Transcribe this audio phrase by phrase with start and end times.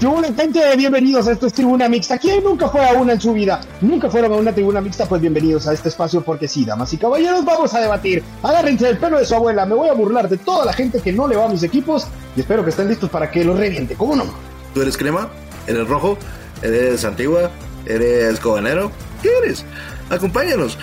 [0.00, 2.16] Gente, bienvenidos a esto es Tribuna Mixta.
[2.16, 3.60] ¿Quién nunca fue a una en su vida?
[3.82, 5.04] ¿Nunca fueron a una Tribuna Mixta?
[5.04, 8.24] Pues bienvenidos a este espacio porque sí, damas y caballeros, vamos a debatir.
[8.42, 11.12] Agárrense el pelo de su abuela, me voy a burlar de toda la gente que
[11.12, 13.94] no le va a mis equipos y espero que estén listos para que lo reviente,
[13.94, 14.24] ¿cómo no?
[14.72, 15.28] ¿Tú eres crema?
[15.66, 16.16] ¿Eres rojo?
[16.62, 17.50] ¿Eres antigua?
[17.84, 18.90] ¿Eres cobanero?
[19.20, 19.66] ¿Qué eres?
[20.08, 20.78] Acompáñanos.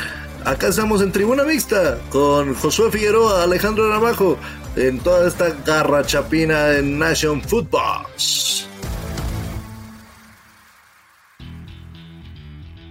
[0.46, 4.38] Acá estamos en Tribuna Mixta con Josué Figueroa, Alejandro Ramajo,
[4.76, 8.06] en toda esta garra chapina de Nation Football.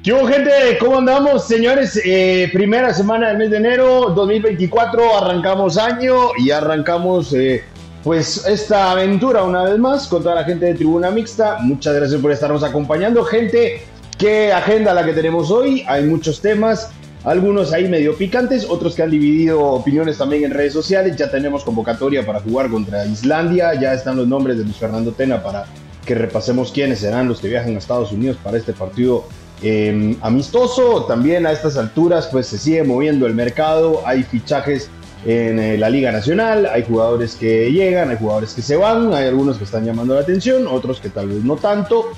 [0.06, 0.78] ¿Qué gente?
[0.78, 2.01] ¿Cómo andamos, señores?
[2.05, 7.65] Eh, primera semana del mes de enero 2024, arrancamos año y arrancamos eh,
[8.05, 11.59] pues esta aventura una vez más con toda la gente de Tribuna Mixta.
[11.59, 13.82] Muchas gracias por estarnos acompañando, gente.
[14.16, 15.84] ¿Qué agenda la que tenemos hoy?
[15.88, 16.93] Hay muchos temas,
[17.24, 21.16] algunos ahí medio picantes, otros que han dividido opiniones también en redes sociales.
[21.16, 25.43] Ya tenemos convocatoria para jugar contra Islandia, ya están los nombres de Luis Fernando Tena
[25.43, 25.66] para
[26.04, 29.24] que repasemos quiénes serán los que viajan a Estados Unidos para este partido
[29.62, 31.04] Em, amistoso.
[31.04, 34.90] También a estas alturas pues se sigue moviendo el mercado, hay fichajes
[35.24, 39.26] en eh, la Liga Nacional, hay jugadores que llegan, hay jugadores que se van, hay
[39.26, 42.10] algunos que están llamando la atención, otros que tal vez no tanto.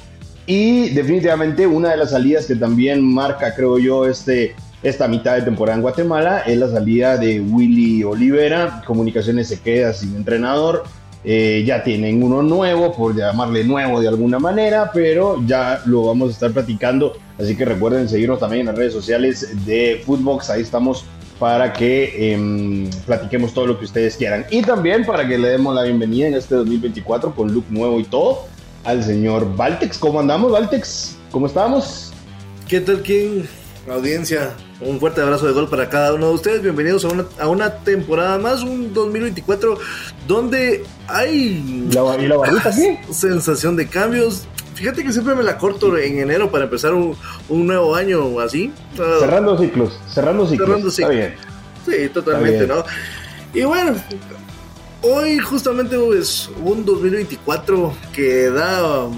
[0.47, 5.42] Y definitivamente una de las salidas que también marca, creo yo, este, esta mitad de
[5.42, 8.83] temporada en Guatemala es la salida de Willy Olivera.
[8.86, 10.84] Comunicaciones se queda sin entrenador.
[11.25, 16.30] Eh, ya tienen uno nuevo, por llamarle nuevo de alguna manera, pero ya lo vamos
[16.30, 17.17] a estar platicando.
[17.39, 20.50] Así que recuerden seguirnos también en las redes sociales de Footbox.
[20.50, 21.05] Ahí estamos
[21.39, 24.45] para que em, platiquemos todo lo que ustedes quieran.
[24.50, 28.05] Y también para que le demos la bienvenida en este 2024 con look nuevo y
[28.05, 28.47] todo
[28.84, 29.98] al señor Valtex.
[29.98, 31.17] ¿Cómo andamos, Valtex?
[31.30, 32.12] ¿Cómo estamos?
[32.67, 33.45] ¿Qué tal, King?
[33.89, 36.62] Audiencia, un fuerte abrazo de gol para cada uno de ustedes.
[36.62, 39.78] Bienvenidos a una, a una temporada más, un 2024
[40.27, 41.89] donde hay.
[41.92, 42.98] ¿La, ¿Y la sí?
[43.11, 44.47] Sensación de cambios.
[44.79, 47.17] Fíjate que siempre me la corto en enero para empezar un,
[47.48, 48.73] un nuevo año así.
[48.95, 50.69] Cerrando ciclos, cerrando ciclos.
[50.69, 51.17] Cerrando ciclos.
[51.17, 51.35] Está bien.
[51.85, 52.85] Sí, totalmente, ¿no?
[53.52, 53.97] Y bueno,
[55.02, 59.08] hoy justamente es un 2024 que da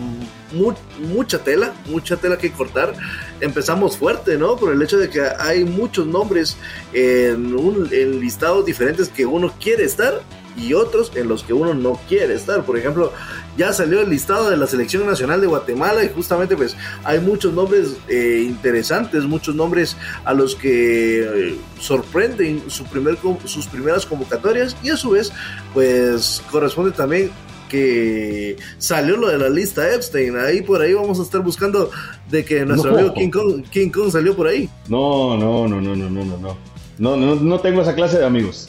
[0.98, 2.94] mucha tela, mucha tela que cortar.
[3.42, 4.56] Empezamos fuerte, ¿no?
[4.56, 6.56] Por el hecho de que hay muchos nombres
[6.94, 10.22] en, un, en listados diferentes que uno quiere estar
[10.56, 12.64] y otros en los que uno no quiere estar.
[12.64, 13.12] Por ejemplo,
[13.56, 17.52] ya salió el listado de la Selección Nacional de Guatemala y justamente pues hay muchos
[17.52, 24.76] nombres eh, interesantes, muchos nombres a los que eh, sorprenden su primer, sus primeras convocatorias
[24.82, 25.32] y a su vez
[25.72, 27.30] pues corresponde también
[27.68, 30.36] que salió lo de la lista Epstein.
[30.36, 31.90] Ahí por ahí vamos a estar buscando
[32.28, 34.68] de que nuestro amigo King Kong, King Kong salió por ahí.
[34.88, 36.56] No, no, no, no, no, no, no, no.
[36.98, 38.68] No, no, no tengo esa clase de amigos.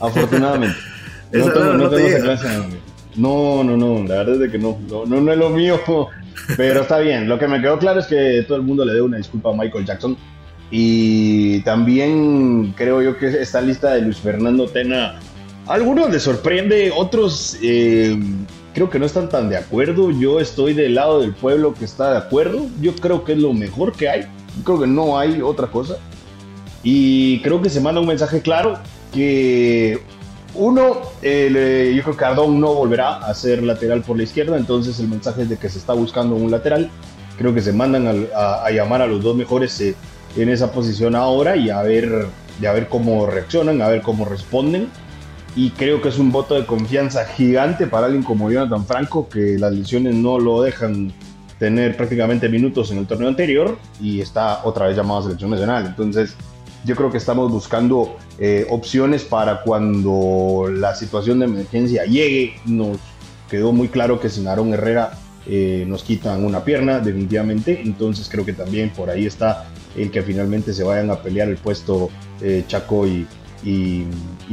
[0.00, 0.78] Afortunadamente.
[1.38, 2.48] no, tengo, no, tengo esa clase.
[3.16, 5.80] No, no, no, la verdad es de que no, no, no, es lo mío.
[6.56, 7.28] Pero está bien.
[7.28, 9.52] Lo que me quedó claro es que todo el mundo le dé una disculpa a
[9.52, 10.16] Michael Jackson.
[10.70, 15.18] Y también creo yo que esta lista de Luis Fernando Tena
[15.66, 18.16] algunos les sorprende, otros eh,
[18.72, 20.10] creo que no están tan de acuerdo.
[20.12, 22.66] Yo estoy del lado del pueblo que está de acuerdo.
[22.80, 24.26] Yo creo que es lo mejor que hay.
[24.64, 25.96] Creo que no hay otra cosa.
[26.84, 28.78] Y creo que se manda un mensaje claro
[29.12, 30.00] que
[30.56, 34.98] uno, eh, yo creo que Ardón no volverá a ser lateral por la izquierda, entonces
[35.00, 36.90] el mensaje es de que se está buscando un lateral.
[37.38, 39.94] Creo que se mandan a, llamar a los dos mejores eh,
[40.36, 42.26] en esa posición ahora y a ver,
[42.66, 44.88] a ver cómo reaccionan, a ver cómo responden
[45.56, 49.58] y creo que es un voto de confianza gigante para alguien como Jonathan Franco, que
[49.58, 51.12] las lesiones no lo dejan
[51.58, 55.86] tener prácticamente minutos en el torneo anterior y está otra vez llamado a selección nacional.
[55.86, 56.36] Entonces,
[56.86, 62.54] yo creo que estamos buscando eh, opciones para cuando la situación de emergencia llegue.
[62.64, 62.98] Nos
[63.50, 67.82] quedó muy claro que sin Aaron Herrera eh, nos quitan una pierna, definitivamente.
[67.82, 69.66] Entonces, creo que también por ahí está
[69.96, 72.08] el que finalmente se vayan a pelear el puesto
[72.40, 73.26] eh, Chaco y,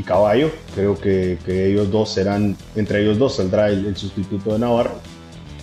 [0.04, 0.50] Caballo.
[0.74, 5.00] Creo que, ellos dos serán, entre ellos dos saldrá el, sustituto de Navarro.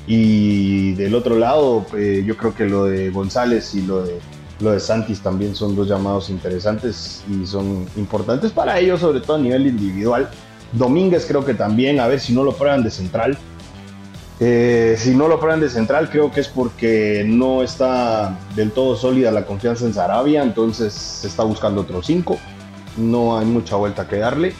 [0.06, 4.19] Y del otro lado, yo creo que lo de González y lo de,
[4.61, 9.37] lo de Santis también son dos llamados interesantes y son importantes para ellos, sobre todo
[9.37, 10.29] a nivel individual.
[10.73, 13.37] Domínguez creo que también, a ver si no lo prueban de central.
[14.39, 18.97] Eh, si no lo prueban de central, creo que es porque no está del todo
[18.97, 22.39] sólida la confianza en Sarabia, entonces se está buscando otro 5
[22.97, 24.53] no hay mucha vuelta que darle.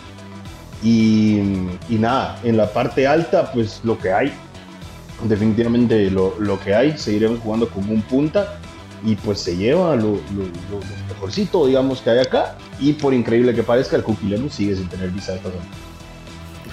[0.82, 1.41] Y,
[1.91, 4.32] nada, en la parte alta, pues lo que hay,
[5.25, 8.58] definitivamente lo, que hay, seguiremos jugando como un punta
[9.05, 10.20] y pues se lleva lo,
[11.08, 12.56] mejorcito, digamos, que hay acá.
[12.79, 15.50] Y por increíble que parezca, el Cuquileno sigue sin tener visa de esta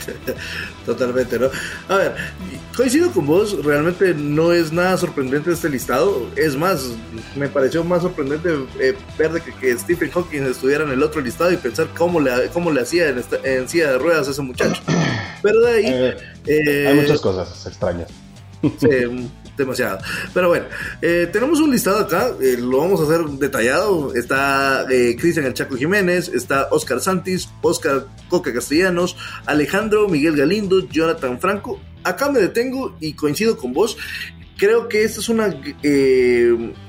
[0.85, 1.49] Totalmente, ¿no?
[1.89, 2.15] A ver,
[2.75, 6.27] coincido con vos, realmente no es nada sorprendente este listado.
[6.35, 6.91] Es más,
[7.35, 11.51] me pareció más sorprendente eh, ver que, que, Stephen Hawking estuviera en el otro listado
[11.51, 14.81] y pensar cómo le, cómo le hacía en, en silla de ruedas a ese muchacho.
[15.41, 15.85] Pero de ahí...
[15.87, 18.09] Eh, hay eh, muchas cosas extrañas.
[18.61, 18.87] Sí,
[19.57, 19.99] demasiado.
[20.33, 20.65] Pero bueno,
[21.01, 24.13] eh, tenemos un listado acá, eh, lo vamos a hacer detallado.
[24.15, 30.87] Está eh, Cristian El Chaco Jiménez, está Oscar Santis, Oscar Coca Castellanos, Alejandro Miguel Galindo,
[30.87, 31.79] Jonathan Franco.
[32.03, 33.97] Acá me detengo y coincido con vos
[34.57, 35.55] creo que esto es una,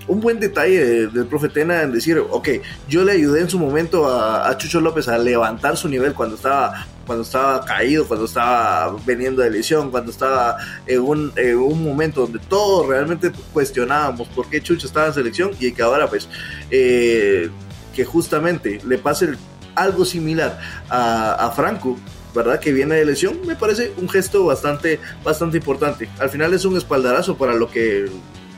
[0.08, 2.48] un buen detalle del profe Tena en decir, ok,
[2.88, 6.86] yo le ayudé en su momento a, Chucho López a levantar su nivel cuando estaba,
[7.08, 12.38] cuando estaba caído, cuando estaba veniendo de lesión, cuando estaba en un, un momento donde
[12.38, 16.28] todos realmente cuestionábamos por qué Chucho estaba en selección y que ahora pues
[16.70, 17.48] eh,
[17.96, 19.30] que justamente le pase
[19.74, 20.60] algo similar
[20.90, 21.96] a, a Franco
[22.34, 22.60] ¿verdad?
[22.60, 26.10] Que viene de lesión, me parece un gesto bastante, bastante importante.
[26.20, 28.10] Al final es un espaldarazo para lo que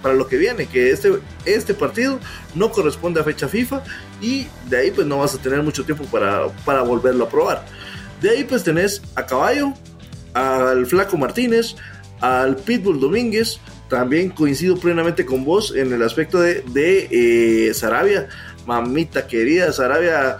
[0.02, 2.18] para lo que viene, que este, este partido
[2.54, 3.82] no corresponde a fecha FIFA
[4.20, 7.64] y de ahí pues no vas a tener mucho tiempo para, para volverlo a probar.
[8.20, 9.74] De ahí pues tenés a Caballo,
[10.34, 11.76] al Flaco Martínez,
[12.20, 13.58] al Pitbull Domínguez,
[13.88, 17.08] también coincido plenamente con vos en el aspecto de, de
[17.68, 18.28] eh, Sarabia,
[18.66, 20.38] mamita querida, Sarabia...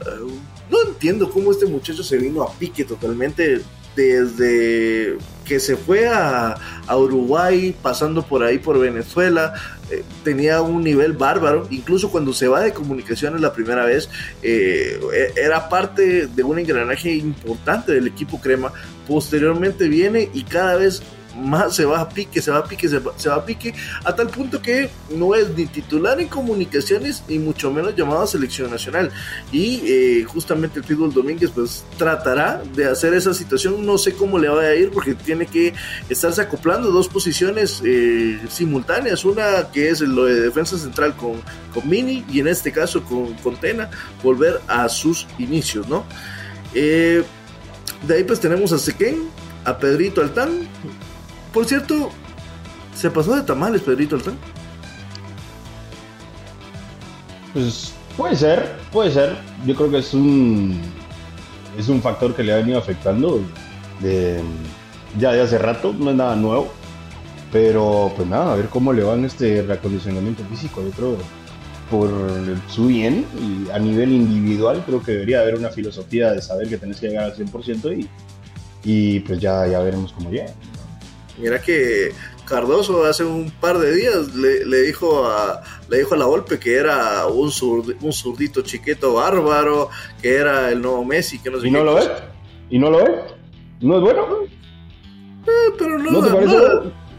[0.00, 3.62] Eh, no entiendo cómo este muchacho se vino a pique totalmente
[3.96, 6.56] desde que se fue a,
[6.96, 9.54] Uruguay, pasando por ahí por Venezuela,
[9.90, 14.08] eh, tenía un nivel bárbaro, incluso cuando se va de comunicaciones la primera vez,
[14.42, 18.72] eh, e, era parte de un engranaje importante del equipo Crema,
[19.06, 21.02] posteriormente viene y cada vez
[21.38, 23.74] más se va a pique, se va a pique, se va, a pique,
[24.04, 28.26] a tal punto que no es ni titular en comunicaciones ni mucho menos llamado a
[28.26, 29.10] selección nacional.
[29.52, 34.38] Y eh, justamente el Pitbull Domínguez pues tratará de hacer esa situación, no sé cómo
[34.38, 35.74] le va a ir porque tiene que
[36.08, 41.40] estarse acoplando dos posiciones eh, simultáneas, una que es lo de defensa central con,
[41.72, 43.90] con Mini y en este caso con, con Tena,
[44.22, 46.04] volver a sus inicios, ¿no?
[46.74, 47.22] Eh,
[48.06, 49.28] de ahí pues tenemos a Sequén,
[49.64, 50.68] a Pedrito Altán,
[51.52, 52.10] por cierto,
[52.94, 54.36] ¿se pasó de tamales Pedrito Altán?
[57.52, 59.36] Pues puede ser, puede ser.
[59.66, 60.80] Yo creo que es un
[61.78, 63.40] es un factor que le ha venido afectando
[65.18, 66.72] ya de hace rato, no es nada nuevo.
[67.50, 70.82] Pero pues nada, a ver cómo le va en este reacondicionamiento físico.
[70.82, 71.16] Yo creo
[71.90, 72.10] por
[72.68, 76.76] su bien y a nivel individual creo que debería haber una filosofía de saber que
[76.76, 78.08] tenés que llegar al 100% y,
[78.84, 80.52] y pues ya, ya veremos cómo llega.
[81.38, 82.12] Mira que
[82.44, 86.76] Cardoso hace un par de días le, dijo a le dijo a la golpe que
[86.76, 87.52] era un,
[88.00, 89.90] un zurdito chiquito bárbaro,
[90.20, 92.02] que era el nuevo Messi, que no ¿Y no lo ve?
[92.70, 93.10] ¿Y no lo ve?
[93.80, 94.26] ¿No es bueno?
[95.46, 96.56] Eh, pero no, ¿No, te parece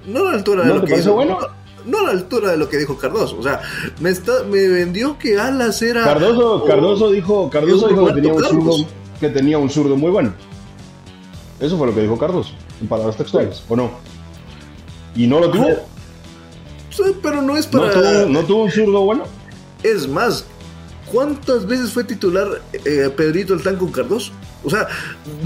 [0.06, 1.40] no, a la altura de lo que dijo, bueno?
[1.86, 3.38] no a la altura de lo que dijo Cardoso.
[3.40, 3.62] O sea,
[4.00, 6.04] me, está, me vendió que Alas era.
[6.04, 8.88] Cardoso, Cardoso dijo, Cardoso dijo que tenía, un zurdo,
[9.20, 10.34] que tenía un zurdo muy bueno.
[11.60, 13.92] Eso fue lo que dijo Cardoso, en palabras textuales, ¿o no?
[15.16, 15.68] ¿Y no lo tuvo?
[16.90, 18.26] Sí, pero no es para.
[18.26, 19.24] ¿No tuvo, un zurdo bueno?
[19.84, 20.46] Es más,
[21.12, 24.32] ¿cuántas veces fue titular eh, Pedrito el con Cardoso?
[24.64, 24.88] O sea,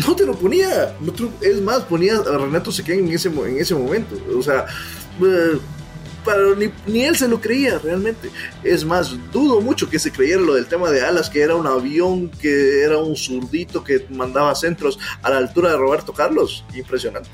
[0.05, 0.95] no te lo ponía.
[1.41, 4.15] es más, ponía a Renato Sequén en ese, en ese momento.
[4.37, 4.65] O sea,
[5.21, 5.59] eh,
[6.57, 8.29] ni, ni, él se lo creía realmente.
[8.63, 11.67] Es más, dudo mucho que se creyera lo del tema de Alas, que era un
[11.67, 16.63] avión, que era un zurdito que mandaba centros a la altura de Roberto Carlos.
[16.75, 17.29] Impresionante.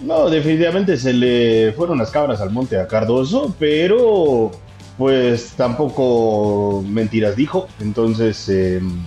[0.00, 4.50] No, definitivamente se le fueron las cabras al monte a Cardoso, pero
[4.98, 7.68] pues tampoco mentiras dijo.
[7.80, 9.02] Entonces, em,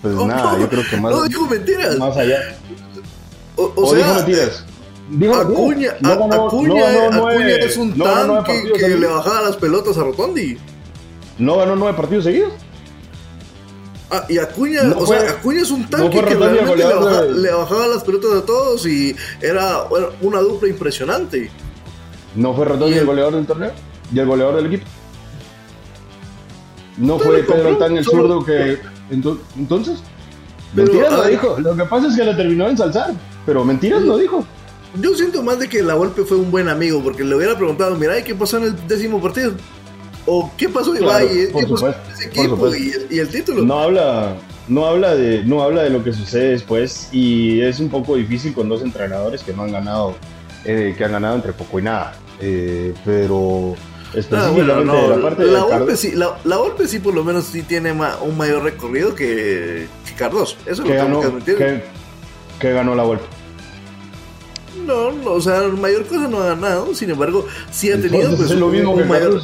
[0.00, 1.12] pues nada, yo creo que más.
[1.12, 1.98] No dijo mentiras.
[1.98, 2.56] Más allá.
[3.56, 4.64] O, sea, dijo mentiras.
[5.10, 10.58] Dijo, Acuña, no, Acuña, Acuña es un tanque que le bajaba las pelotas a Rotondi.
[11.38, 12.52] ¿No ganó nueve partidos seguidos?
[14.10, 18.42] Ah, y Acuña, o sea, Acuña es un tanque que realmente le, bajaba las pelotas
[18.42, 19.84] a todos y era
[20.20, 21.50] una dupla impresionante.
[22.34, 23.72] ¿No fue Rotondi el, goleador del torneo?
[24.12, 24.84] ¿Y el goleador del equipo?
[26.98, 28.78] ¿No fue Pedro Altán el zurdo que...
[29.10, 30.02] Entonces?
[30.74, 31.56] mentiras lo dijo.
[31.60, 33.14] Lo que pasa es que le terminó de ensalzar.
[33.46, 34.44] Pero mentiras lo dijo.
[34.94, 37.94] Yo siento más de que la golpe fue un buen amigo, porque le hubiera preguntado,
[37.96, 39.52] mira, ¿qué pasó en el décimo partido?
[40.26, 41.50] ¿O qué pasó Ibai?
[43.10, 43.62] y, el título?
[43.62, 47.88] No habla, no habla de, no habla de lo que sucede después y es un
[47.88, 50.16] poco difícil con dos entrenadores que no han ganado,
[50.64, 52.14] eh, que han ganado entre poco y nada.
[52.40, 53.74] Eh, pero
[54.14, 57.92] específicamente ah, la parte la golpe sí, la, golpe sí por lo menos sí tiene
[57.92, 60.56] un mayor recorrido que, Cardoso.
[60.66, 61.82] Eso que lo ganó, que,
[62.58, 63.26] que ganó la vuelta.
[64.88, 68.50] No, no, o sea, mayor cosa no ha ganado, sin embargo, sí ha tenido pues,
[68.52, 69.42] lo mismo que mayor,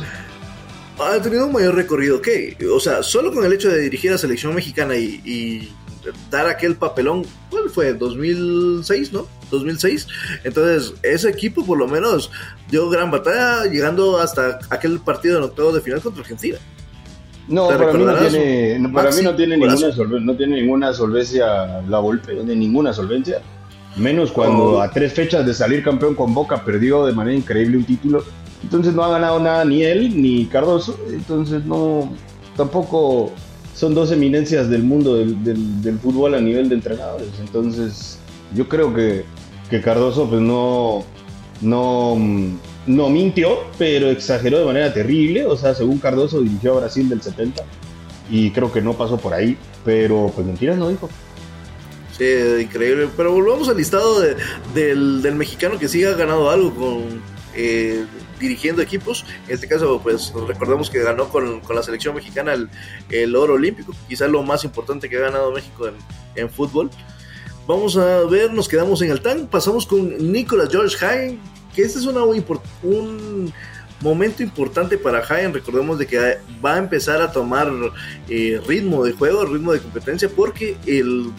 [0.98, 4.12] ha tenido un mayor recorrido que, o sea, solo con el hecho de dirigir a
[4.14, 5.70] la selección mexicana y,
[6.30, 7.92] dar aquel papelón, ¿cuál fue?
[7.92, 9.26] 2006, ¿no?
[9.50, 10.06] 2006.
[10.44, 12.30] Entonces, ese equipo por lo menos
[12.70, 16.56] dio gran batalla llegando hasta aquel partido en octavo de final contra Argentina.
[17.48, 21.82] No, para mí no tiene, para mí no tiene ninguna solvencia, no tiene ninguna solvencia
[21.82, 23.42] la golpe, de ninguna solvencia.
[23.96, 24.80] Menos cuando oh.
[24.80, 28.24] a tres fechas de salir campeón con Boca perdió de manera increíble un título
[28.64, 30.98] entonces no ha ganado nada ni él ni Cardoso.
[31.10, 32.10] Entonces no,
[32.56, 33.30] tampoco
[33.74, 37.28] son dos eminencias del mundo del, fútbol a nivel de entrenadores.
[37.40, 38.18] Entonces
[38.54, 39.24] yo creo que,
[39.68, 41.04] que Cardoso pues no,
[41.60, 42.16] no,
[42.86, 45.44] no mintió, pero exageró de manera terrible.
[45.44, 47.62] O sea, según Cardoso dirigió a Brasil del 70
[48.30, 51.10] y creo que no pasó por ahí, pero pues mentiras no dijo.
[52.16, 52.24] Sí,
[52.60, 53.08] increíble.
[53.16, 57.20] Pero volvamos al listado del, del, mexicano que sí ha ganado algo con
[57.54, 58.04] eh,
[58.38, 59.24] dirigiendo equipos.
[59.48, 62.54] En este caso, pues recordemos que ganó con, la selección mexicana
[63.10, 65.88] el, oro olímpico, quizás lo más importante que ha ganado México
[66.36, 66.90] en, fútbol.
[67.66, 71.40] Vamos a ver, nos quedamos en el TAN, pasamos con Nicolas George Hagen,
[71.74, 73.52] que este es una, un
[74.00, 77.72] momento importante para Hagen, recordemos de que va a empezar a tomar
[78.28, 81.32] eh, ritmo de juego, ritmo de competencia, porque el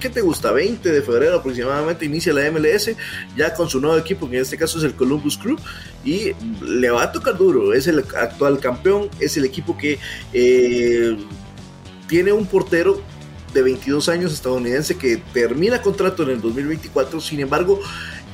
[0.00, 0.50] ¿qué te gusta?
[0.50, 2.90] 20 de febrero aproximadamente inicia la MLS,
[3.36, 5.56] ya con su nuevo equipo, que en este caso es el Columbus Crew,
[6.04, 9.98] y le va a tocar duro, es el actual campeón, es el equipo que
[10.32, 11.16] eh,
[12.08, 13.00] tiene un portero
[13.52, 17.80] de 22 años estadounidense que termina contrato en el 2024, sin embargo,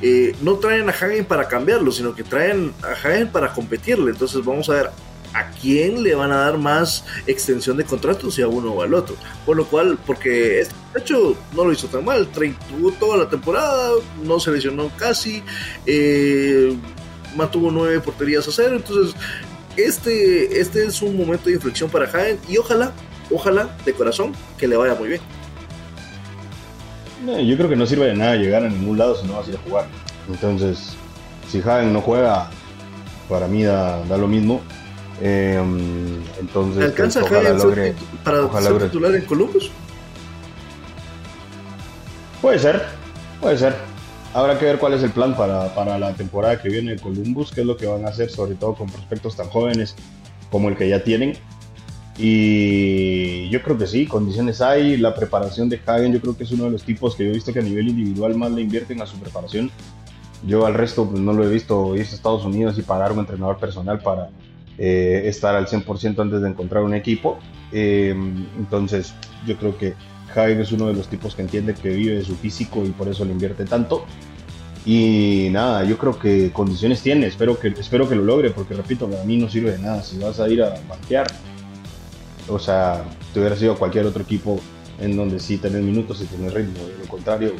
[0.01, 4.11] eh, no traen a Hagen para cambiarlo, sino que traen a Hagen para competirle.
[4.11, 4.91] Entonces vamos a ver
[5.37, 8.93] a quién le van a dar más extensión de contrato, si a uno o al
[8.93, 9.15] otro.
[9.45, 13.91] Por lo cual, porque este hecho no lo hizo tan mal, tuvo toda la temporada,
[14.23, 15.43] no se lesionó casi,
[15.85, 16.75] eh,
[17.35, 19.15] mantuvo nueve porterías a cero, entonces
[19.75, 22.91] este, este es un momento de inflexión para Hagen y ojalá,
[23.31, 25.21] ojalá de corazón que le vaya muy bien.
[27.47, 29.51] yo creo que no sirve de nada llegar a ningún lado si no vas a
[29.51, 29.87] ir a jugar.
[30.27, 30.95] Entonces,
[31.47, 32.49] si Hagen no juega,
[33.29, 34.61] para mí da lo mismo.
[35.21, 35.59] Eh,
[36.39, 37.31] entonces, ¿Alcanza pues,
[38.23, 39.71] para ser titular en Columbus?
[42.41, 42.83] Puede ser,
[43.41, 43.75] puede ser.
[44.33, 47.51] Habrá que ver cuál es el plan para, para la temporada que viene de Columbus,
[47.51, 49.95] qué es lo que van a hacer, sobre todo con prospectos tan jóvenes
[50.51, 51.33] como el que ya tienen.
[52.19, 54.97] Y yo creo que sí, condiciones hay.
[54.97, 57.33] La preparación de Hagen, yo creo que es uno de los tipos que yo he
[57.33, 59.71] visto que a nivel individual más le invierten a su preparación.
[60.45, 63.19] Yo al resto pues, no lo he visto irse a Estados Unidos y pagar un
[63.19, 64.29] entrenador personal para,
[64.77, 67.39] eh, estar al 100% antes de encontrar un equipo.
[67.71, 68.15] Eh,
[68.57, 69.13] entonces,
[69.45, 69.95] yo creo que
[70.33, 73.07] Jaime es uno de los tipos que entiende que vive de su físico y por
[73.07, 74.05] eso le invierte tanto.
[74.85, 79.09] Y nada, yo creo que condiciones tiene, espero que, espero que lo logre, porque repito,
[79.21, 80.01] a mí no sirve de nada.
[80.03, 81.27] Si vas a ir a banquear,
[82.47, 83.03] o sea,
[83.33, 84.59] te hubiera sido cualquier otro equipo
[84.99, 86.85] en donde sí tenés minutos y tenés ritmo.
[86.85, 87.51] De lo contrario,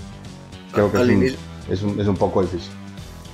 [0.72, 1.36] creo que
[1.70, 2.72] es un, es un poco difícil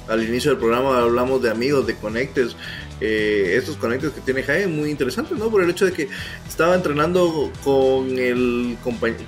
[0.08, 2.56] al inicio del programa hablamos de amigos, de conectes,
[3.02, 5.50] eh, estos conectes que tiene Jaime, muy interesantes, ¿no?
[5.50, 6.08] Por el hecho de que
[6.48, 8.78] estaba entrenando con el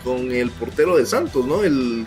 [0.04, 1.64] con el portero de Santos, ¿no?
[1.64, 2.06] El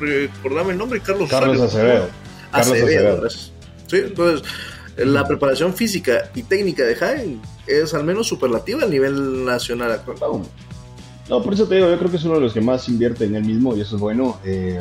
[0.00, 2.08] recordame el nombre, Carlos Carlos Acevedo.
[2.52, 3.28] Acevedo.
[3.28, 4.42] Sí, entonces
[4.96, 10.42] la preparación física y técnica de Jaime es al menos superlativa a nivel nacional actual.
[11.28, 13.24] No, por eso te digo, yo creo que es uno de los que más invierte
[13.24, 14.38] en él mismo y eso es bueno.
[14.44, 14.78] Eh,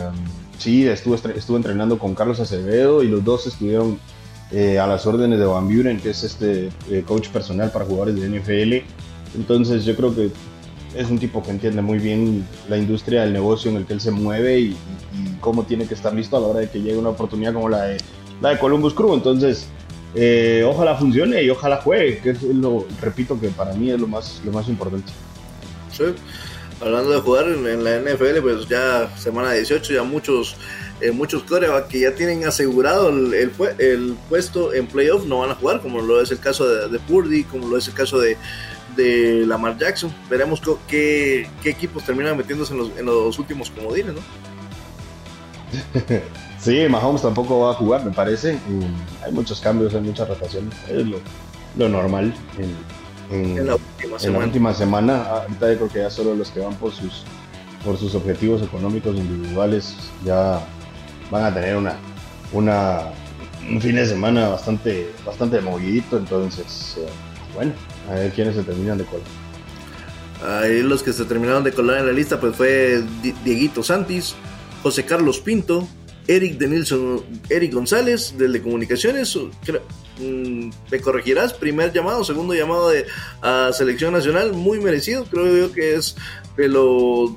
[0.61, 3.97] Sí, estuve, estuve entrenando con Carlos Acevedo y los dos estuvieron
[4.51, 8.13] eh, a las órdenes de Van Buren, que es este eh, coach personal para jugadores
[8.13, 8.85] de NFL.
[9.35, 10.29] Entonces yo creo que
[10.95, 14.01] es un tipo que entiende muy bien la industria del negocio en el que él
[14.01, 14.77] se mueve y,
[15.39, 17.81] cómo tiene que estar listo a la hora de que llegue una oportunidad como la
[17.81, 17.97] de,
[18.39, 19.15] la de Columbus Crew.
[19.15, 19.65] Entonces,
[20.13, 24.05] eh, ojalá funcione y ojalá juegue, que es lo, repito que para mí es lo
[24.05, 25.11] más, lo más importante.
[25.91, 26.03] Sí
[26.81, 30.57] hablando de jugar en, la NFL, pues ya semana 18, ya muchos
[31.01, 31.43] eh, muchos
[31.89, 33.33] que ya tienen asegurado el,
[33.79, 37.43] el, puesto en playoff no van a jugar, como lo es el caso de, Purdy,
[37.43, 38.37] como lo es el caso de,
[39.47, 40.13] Lamar Jackson.
[40.29, 44.21] Veremos qué, qué equipos terminan metiéndose en los, en los últimos comodines, ¿no?
[46.59, 48.59] sí, Mahomes tampoco va a jugar, me parece.
[49.25, 50.73] hay muchos cambios, hay muchas rotaciones.
[50.89, 51.17] Es lo,
[51.77, 52.75] lo normal en,
[53.31, 53.75] en, la
[54.39, 55.23] última semana.
[55.23, 57.23] Ahorita yo creo que ya solo los que van por sus,
[57.83, 60.61] por sus objetivos económicos individuales ya
[61.29, 61.95] van a tener una,
[62.51, 63.01] una,
[63.69, 66.17] un fin de semana bastante, bastante movidito.
[66.17, 67.07] Entonces, eh,
[67.55, 67.73] bueno,
[68.09, 69.25] a ver quiénes se terminan de colar.
[70.43, 73.03] Ahí los que se terminaron de colar en la lista pues fue
[73.43, 74.33] Dieguito Santis,
[74.81, 75.87] José Carlos Pinto,
[76.27, 82.89] Eric de Nilsson, Eric González, del de Comunicaciones, mm, me corregirás, primer llamado, segundo llamado
[82.89, 83.05] de
[83.41, 86.15] a selección nacional, muy merecido, creo yo que es
[86.57, 87.31] de los,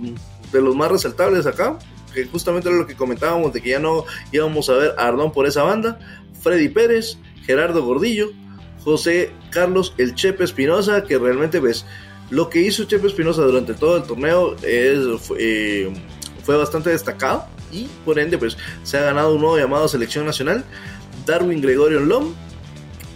[0.52, 1.78] de los más resaltables acá,
[2.12, 5.32] que justamente era lo que comentábamos de que ya no íbamos a ver a Ardón
[5.32, 5.98] por esa banda,
[6.42, 8.30] Freddy Pérez, Gerardo Gordillo,
[8.84, 11.86] José Carlos El Chepe Espinosa, que realmente ves,
[12.30, 14.98] lo que hizo Chepe Espinosa durante todo el torneo es,
[15.38, 15.92] eh,
[16.44, 20.64] fue bastante destacado y por ende pues se ha ganado un nuevo llamado selección nacional.
[21.26, 22.34] Darwin Gregorio Lom,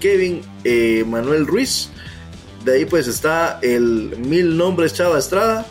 [0.00, 1.90] Kevin eh, Manuel Ruiz,
[2.64, 5.66] de ahí pues está el mil nombres Chava Estrada,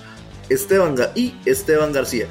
[0.50, 2.28] Esteban y Esteban García.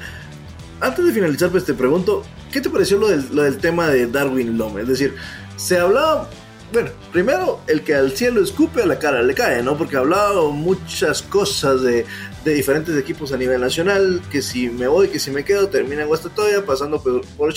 [0.79, 4.07] Antes de finalizar pues te pregunto, ¿qué te pareció lo del, lo del tema de
[4.07, 4.77] Darwin Lom?
[4.79, 5.15] Es decir,
[5.57, 6.29] se hablaba
[6.71, 9.77] bueno, primero, el que al cielo escupe a la cara le cae, ¿no?
[9.77, 12.05] Porque ha hablado muchas cosas de,
[12.43, 16.01] de, diferentes equipos a nivel nacional, que si me voy, que si me quedo, termina
[16.01, 17.53] en Guastatoya, pasando por, por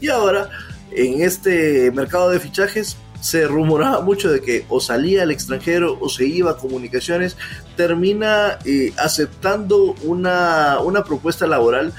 [0.00, 0.50] y ahora,
[0.92, 6.08] en este mercado de fichajes, se rumoraba mucho de que o salía al extranjero o
[6.08, 7.36] se iba a comunicaciones,
[7.76, 11.92] termina eh, aceptando una, una propuesta laboral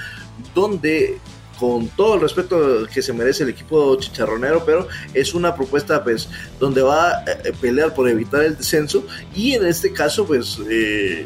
[0.54, 1.18] donde
[1.58, 6.28] con todo el respeto que se merece el equipo chicharronero, pero es una propuesta pues
[6.58, 7.24] donde va a
[7.60, 9.06] pelear por evitar el descenso.
[9.32, 11.24] Y en este caso pues eh,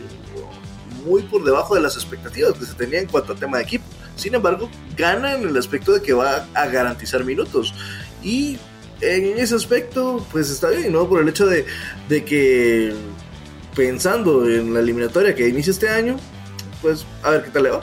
[1.06, 3.84] muy por debajo de las expectativas que se tenía en cuanto al tema de equipo.
[4.16, 7.72] Sin embargo, gana en el aspecto de que va a garantizar minutos
[8.22, 8.58] y
[9.00, 11.08] en ese aspecto pues está bien, ¿no?
[11.08, 11.64] Por el hecho de,
[12.08, 12.94] de que
[13.74, 16.16] pensando en la eliminatoria que inicia este año,
[16.82, 17.80] pues a ver qué tal le va.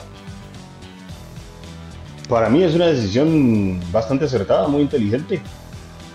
[2.28, 5.40] Para mí es una decisión bastante acertada, muy inteligente.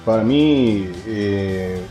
[0.06, 1.82] Para mí eh,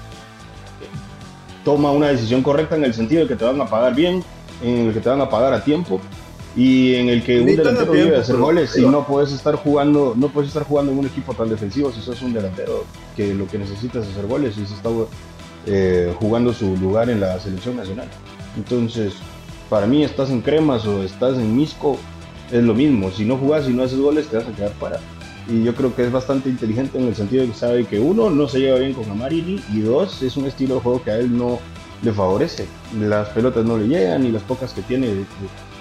[1.65, 4.25] toma una decisión correcta en el sentido de que te van a pagar bien,
[4.63, 6.01] en el que te van a pagar a tiempo
[6.57, 10.29] y en el que un delantero debe hacer goles y no puedes estar jugando no
[10.29, 12.85] puedes estar jugando en un equipo tan defensivo si sos un delantero
[13.17, 14.89] que lo que necesitas es hacer goles y se está
[15.67, 18.09] eh, jugando su lugar en la selección nacional
[18.57, 19.15] entonces
[19.69, 21.99] para mí estás en cremas o estás en misco
[22.51, 23.11] es lo mismo.
[23.11, 25.01] Si no jugás y no haces goles, te vas a quedar para.
[25.49, 28.31] Y yo creo que es bastante inteligente en el sentido de que sabe que uno,
[28.31, 31.19] no se lleva bien con Amarini y dos, es un estilo de juego que a
[31.19, 31.59] él no
[32.03, 32.67] le favorece.
[32.99, 35.25] Las pelotas no le llegan y las pocas que tiene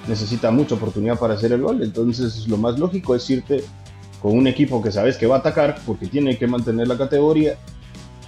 [0.07, 1.83] necesita mucha oportunidad para hacer el gol.
[1.83, 3.63] Entonces lo más lógico es irte
[4.21, 7.57] con un equipo que sabes que va a atacar porque tiene que mantener la categoría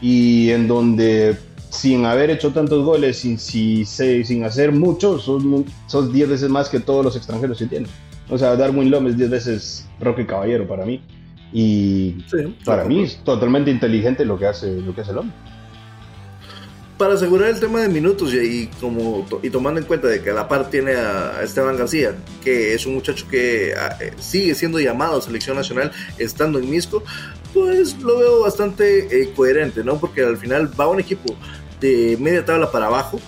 [0.02, 1.38] y en donde
[1.70, 6.80] sin haber hecho tantos goles, sin, sin hacer mucho, son, son 10 veces más que
[6.80, 7.90] todos los extranjeros que tienen.
[8.30, 11.02] O sea, Darwin López 10 veces Roque Caballero para mí.
[11.52, 12.24] Y
[12.64, 15.36] para mí es totalmente inteligente lo que hace, lo que hace el hombre.
[17.00, 20.34] Para asegurar el tema de minutos y, como, y tomando en cuenta de que a
[20.34, 25.18] la par tiene a Esteban García, que es un muchacho que eh, sigue siendo llamado
[25.18, 27.02] a selección nacional estando en Misco,
[27.54, 29.98] pues lo veo bastante eh, coherente, ¿no?
[29.98, 31.38] Porque al final va un equipo
[31.80, 33.22] de media tabla para abajo,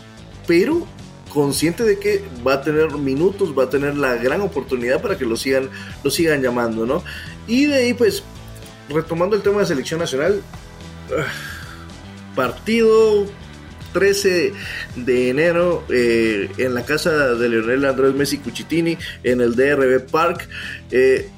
[0.46, 0.86] pero
[1.34, 5.24] consciente de que va a tener minutos, va a tener la gran oportunidad para que
[5.24, 5.70] lo sigan,
[6.04, 7.06] lo sigan llamando, ¿no?
[7.48, 8.22] Y de ahí, pues,
[8.90, 10.42] retomando el tema de selección nacional,
[11.18, 11.24] ah,
[12.36, 13.28] partido
[13.94, 14.54] 13
[14.96, 20.48] de enero eh, en la casa de Leonel Andrés Messi Cuchitini en el DRB Park.
[20.92, 21.30] Eh,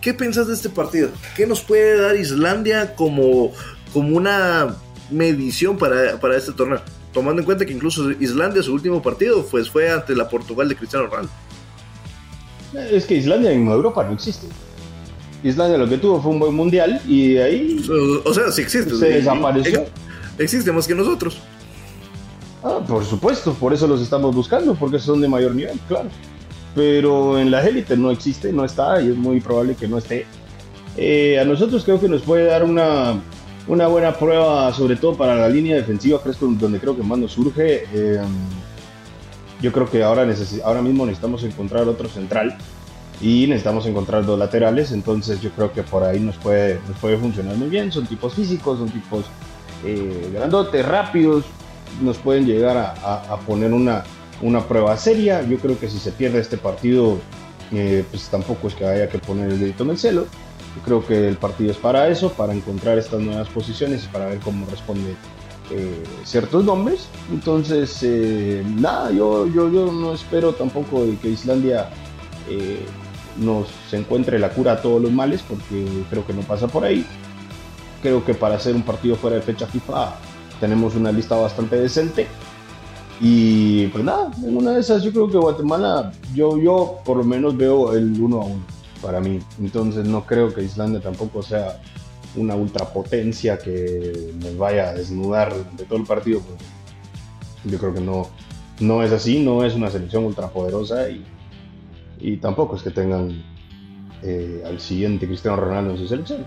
[0.00, 1.10] ¿Qué piensas de este partido?
[1.36, 3.52] ¿Qué nos puede dar Islandia como,
[3.92, 4.76] como una
[5.10, 6.80] medición para, para este torneo?
[7.12, 10.76] tomando en cuenta que incluso Islandia, su último partido, pues fue ante la Portugal de
[10.76, 11.30] Cristiano Ronaldo.
[12.90, 14.46] Es que Islandia en Europa no existe.
[15.42, 17.84] Islandia lo que tuvo fue un buen mundial y ahí.
[18.24, 18.94] O, sea, sí existe.
[18.96, 19.86] Se desapareció.
[20.38, 21.38] Existe más que nosotros.
[22.62, 26.08] Ah, por supuesto, por eso los estamos buscando, porque son de mayor nivel, claro.
[26.74, 30.26] Pero en la élite no existe, no está y es muy probable que no esté.
[30.96, 33.16] Eh, a nosotros creo que nos puede dar una
[33.70, 37.18] una buena prueba, sobre todo para la línea defensiva, que es donde creo que más
[37.18, 37.84] nos surge.
[37.92, 38.20] Eh,
[39.62, 40.26] yo creo que ahora,
[40.64, 42.56] ahora mismo necesitamos encontrar otro central
[43.20, 47.18] y necesitamos encontrar dos laterales, entonces yo creo que por ahí nos puede, nos puede
[47.18, 47.92] funcionar muy bien.
[47.92, 49.24] Son tipos físicos, son tipos
[49.84, 51.44] eh, grandotes, rápidos,
[52.00, 54.04] nos pueden llegar a, poner una,
[54.42, 55.42] una prueba seria.
[55.42, 57.18] Yo creo que si se pierde este partido,
[57.72, 60.26] eh, pues tampoco es que haya que poner el dedito en el celo.
[60.76, 64.26] Yo creo que el partido es para eso, para encontrar estas nuevas posiciones y para
[64.26, 65.14] ver cómo responde
[65.70, 67.08] eh, ciertos nombres.
[67.32, 71.90] Entonces, eh, nada, yo, yo, yo no espero tampoco que Islandia
[73.36, 77.06] nos encuentre la cura a todos los males, porque creo que no pasa por ahí.
[78.02, 80.14] Creo que para hacer un partido fuera de fecha FIFA
[80.60, 82.28] tenemos una lista bastante decente.
[83.20, 87.24] Y pues nada, en una de esas yo creo que Guatemala, yo, yo por lo
[87.24, 88.62] menos veo el 1 a 1.
[89.02, 89.40] para mí.
[89.58, 91.80] Entonces no creo que Islandia tampoco sea
[92.36, 96.40] una ultrapotencia que nos vaya a desnudar de todo el partido.
[97.64, 98.28] Yo creo que no,
[98.80, 101.24] no es así, no es una selección ultrapoderosa y,
[102.20, 103.42] y tampoco es que tengan
[104.22, 106.46] eh, al siguiente Cristiano Ronaldo en su selección.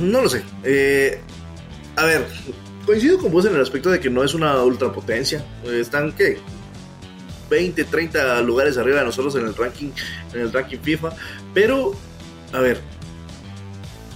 [0.00, 0.42] No, lo sé.
[0.64, 1.20] Eh,
[1.96, 2.26] a ver,
[2.86, 5.44] coincido con vos en el aspecto de que no es una ultrapotencia.
[5.64, 6.38] Están, ¿qué?
[7.50, 9.90] 20, 30 lugares arriba de nosotros en el ranking,
[10.32, 11.10] en el ranking FIFA.
[11.52, 11.92] Pero,
[12.52, 12.80] a ver,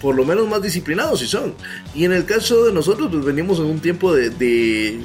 [0.01, 1.55] por lo menos más disciplinados si son.
[1.95, 5.01] Y en el caso de nosotros, pues venimos en un tiempo de, de,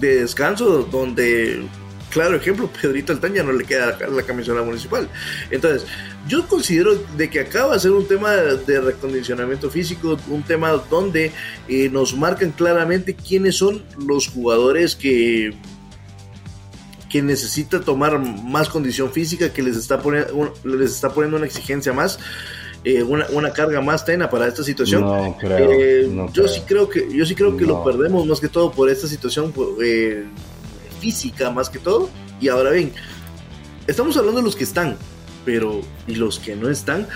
[0.00, 1.64] de descanso donde
[2.14, 5.08] claro ejemplo, Pedrito Altaña no le queda la, camisola municipal.
[5.50, 5.86] Entonces,
[6.28, 11.32] yo considero de que acaba de ser un tema de recondicionamiento físico, un tema donde
[11.68, 15.54] eh, nos marcan claramente quiénes son los jugadores que
[17.10, 21.92] que necesita tomar más condición física, que les está poniendo, les está poniendo una exigencia
[21.92, 22.18] más,
[22.82, 25.02] eh, una, carga más tena para esta situación.
[25.02, 28.48] No, creo, eh, yo sí creo que yo sí creo que lo perdemos más que
[28.48, 29.52] todo por esta situación
[31.04, 32.08] física más que todo.
[32.40, 32.90] Y ahora bien,
[33.86, 34.96] estamos hablando de los que están,
[35.44, 37.06] pero ¿y los que no están?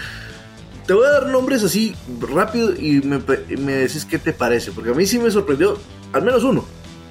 [0.87, 3.18] Te voy a dar nombres así rápido y me,
[3.57, 5.79] me decís qué te parece, porque a mí sí me sorprendió
[6.12, 6.66] al menos uno,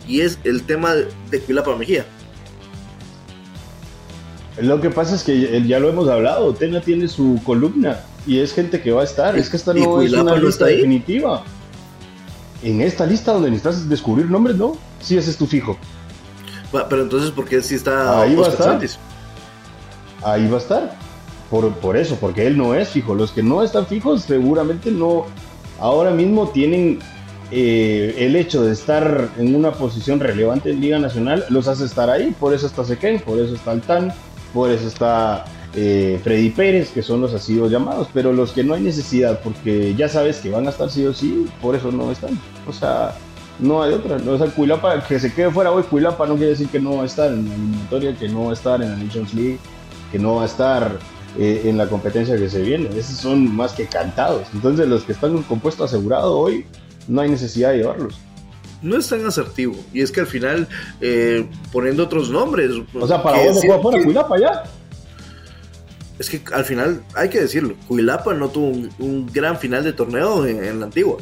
[0.08, 2.06] y es el tema de Quilapa Mejía.
[4.62, 8.54] Lo que pasa es que ya lo hemos hablado, Tena tiene su columna y es
[8.54, 11.44] gente que va a estar, es que esta no es una lista definitiva.
[12.64, 15.78] En esta lista donde necesitas descubrir nombres, no, sí ese es tu fijo.
[16.72, 18.80] Pero entonces, ¿por qué si está Ahí va a estar.
[20.24, 20.96] Ahí va a estar.
[21.50, 23.16] Por, por eso, porque él no es fijo.
[23.16, 25.26] Los que no están fijos seguramente no,
[25.80, 27.00] ahora mismo tienen
[27.52, 32.10] eh, el hecho de estar en una posición relevante en Liga Nacional, los hace estar
[32.10, 32.36] ahí.
[32.38, 34.14] Por eso está Sequén, por eso está Altán,
[34.54, 38.10] por eso está eh, Freddy Pérez, que son los así llamados.
[38.14, 41.14] Pero los que no hay necesidad, porque ya sabes que van a estar sí o
[41.14, 42.38] sí, por eso no están.
[42.68, 43.16] O sea,
[43.60, 44.18] no hay otra.
[44.18, 47.04] O sea, Cuilapa, que se quede fuera hoy, Cuilapa no quiere decir que no va
[47.04, 49.60] a estar en la eliminatoria, que no va a estar en la Nations League,
[50.12, 51.00] que no va a estar
[51.38, 52.90] eh, en la competencia que se viene.
[52.98, 54.48] Esos son más que cantados.
[54.54, 56.66] Entonces, los que están con puesto asegurado hoy,
[57.08, 58.20] no hay necesidad de llevarlos.
[58.82, 59.76] No es tan asertivo.
[59.92, 60.68] Y es que al final,
[61.02, 62.72] eh, poniendo otros nombres.
[62.94, 64.64] O sea, para vos no juega fuera Cuilapa ya.
[66.20, 70.46] Es que al final, hay que decirlo, Cuilapa no tuvo un, gran final de torneo
[70.46, 71.18] en la antigua.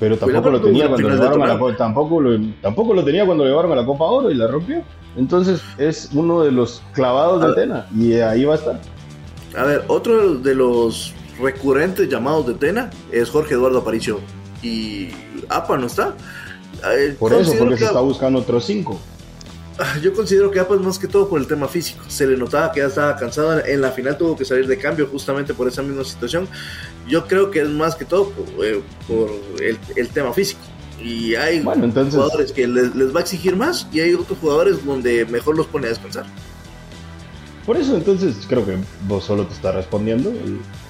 [0.00, 3.72] Pero tampoco lo tenía cuando llevaron a la tampoco lo, tampoco lo tenía cuando llevaron
[3.72, 4.82] a la Copa Oro y la rompió.
[5.16, 8.80] Entonces es uno de los clavados de Tena y ahí va a estar.
[9.56, 14.20] A ver, otro de los recurrentes llamados de Tena es Jorge Eduardo Aparicio.
[14.62, 15.08] Y
[15.48, 16.14] APA no está.
[16.92, 19.00] Eh, por eso, porque se está buscando otros cinco.
[19.80, 22.02] Ah, yo considero que es más que todo por el tema físico.
[22.08, 23.64] Se le notaba que ya estaba cansado.
[23.64, 26.48] En la final tuvo que salir de cambio justamente por esa misma situación.
[27.06, 28.82] Yo creo que es más que todo por, eh,
[29.96, 30.60] el, tema físico.
[31.00, 35.56] Y hay jugadores que les, va a exigir más y hay otros jugadores donde mejor
[35.56, 36.26] los pone a descansar.
[37.64, 40.32] Por eso entonces creo que vos solo te estás respondiendo.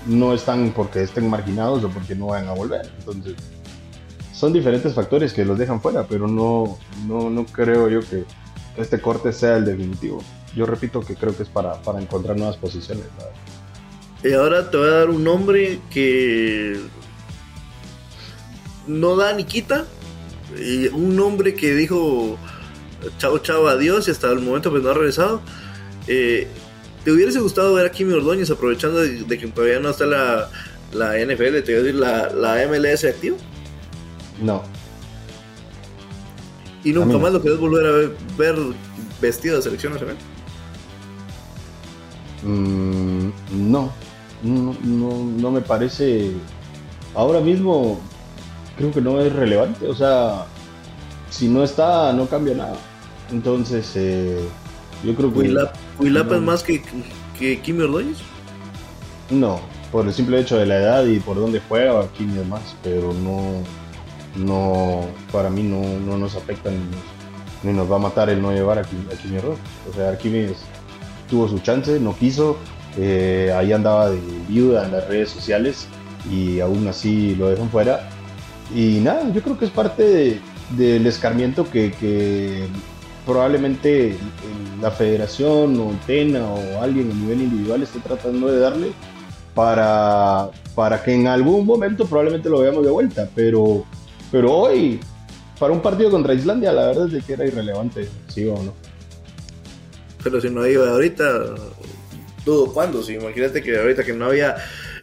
[0.06, 2.90] No están porque estén marginados o porque no vayan a volver.
[3.00, 3.34] Entonces
[4.32, 8.24] son diferentes factores que los dejan fuera, pero no, no, no creo yo que
[8.78, 10.22] este corte sea el definitivo.
[10.54, 13.04] Yo repito que creo que es para, encontrar nuevas posiciones.
[14.22, 16.80] Y ahora te voy a dar un nombre que
[18.86, 19.84] no da ni quita.
[20.58, 22.38] Y un nombre que dijo
[23.18, 25.40] chao, chao, adiós y hasta el momento pues no ha regresado.
[26.06, 26.46] Eh,
[27.04, 30.50] ¿Te hubiese gustado ver a Kimi Ordóñez aprovechando de, que todavía no está la,
[30.92, 33.36] la NFL, te voy a decir, la, la MLS activa?
[34.42, 34.62] No.
[36.84, 38.56] ¿Y nunca más lo querés volver a ver,
[39.20, 40.16] vestido de selección nacional?
[42.42, 43.30] Mm,
[43.70, 43.92] no,
[44.42, 46.32] no, no, me parece.
[47.14, 48.00] Ahora mismo
[48.76, 49.86] creo que no es relevante.
[49.88, 50.46] O sea,
[51.30, 52.76] si no está, no cambia nada.
[53.32, 54.40] Entonces, eh,
[55.04, 55.56] yo creo que.
[55.98, 56.82] ¿Huilapa es más que,
[57.38, 58.18] que Kimi Ordóñez?
[59.30, 59.60] No,
[59.90, 63.12] por el simple hecho de la edad y por dónde juega, Kimi es más, pero
[63.12, 63.62] no
[64.38, 68.82] no, para mí no, nos afecta ni, nos va a matar el no llevar a,
[68.82, 69.56] Kimi error.
[69.90, 70.58] O sea, Arquímedes
[71.28, 72.56] tuvo su chance, no quiso,
[72.96, 75.86] eh, ahí andaba de viuda en las redes sociales
[76.30, 78.08] y aún así lo dejan fuera.
[78.74, 80.40] Y nada, yo creo que es parte
[80.76, 82.66] del escarmiento que,
[83.24, 84.16] probablemente
[84.80, 88.92] la federación o TENA o alguien a nivel individual esté tratando de darle
[89.54, 93.84] para, para que en algún momento probablemente lo veamos de vuelta, pero
[94.30, 95.00] pero hoy,
[95.58, 98.74] para un partido contra Islandia, la verdad es que era irrelevante, sí o no.
[100.22, 101.54] pero si no iba ahorita,
[102.44, 104.56] todo cuándo, sí, imagínate que ahorita que no había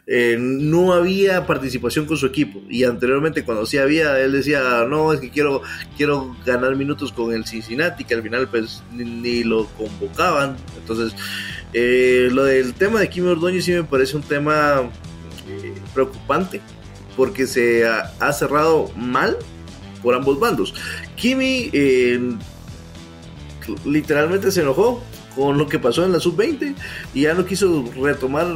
[0.07, 2.61] eh, no había participación con su equipo.
[2.69, 5.63] Y anteriormente cuando sí había él decía no es que quiero
[5.97, 10.57] quiero ganar minutos con el Cincinnati que al final pues ni, lo convocaban.
[10.77, 11.15] Entonces
[11.73, 14.83] eh, lo del tema de Kimi Ordóñez sí me parece un tema
[15.49, 16.61] eh, preocupante
[17.15, 19.37] porque se ha, cerrado mal
[20.01, 20.73] por ambos bandos.
[21.15, 21.71] Kimi
[23.85, 25.01] literalmente se enojó
[25.35, 26.75] con lo que pasó en la sub-20
[27.13, 28.47] y ya no quiso retomar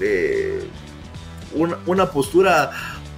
[0.00, 0.66] eh,
[1.86, 2.70] una, postura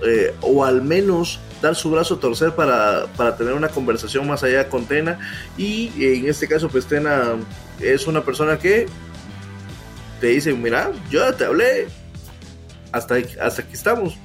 [0.05, 4.69] eh, o al menos dar su brazo a torcer para, tener una conversación más allá
[4.69, 5.19] con Tena.
[5.57, 7.37] Y en este caso pues Tena
[7.81, 8.87] es una persona que
[10.21, 11.89] te dice mira yo te hablé
[12.93, 14.19] hasta, hasta aquí estamos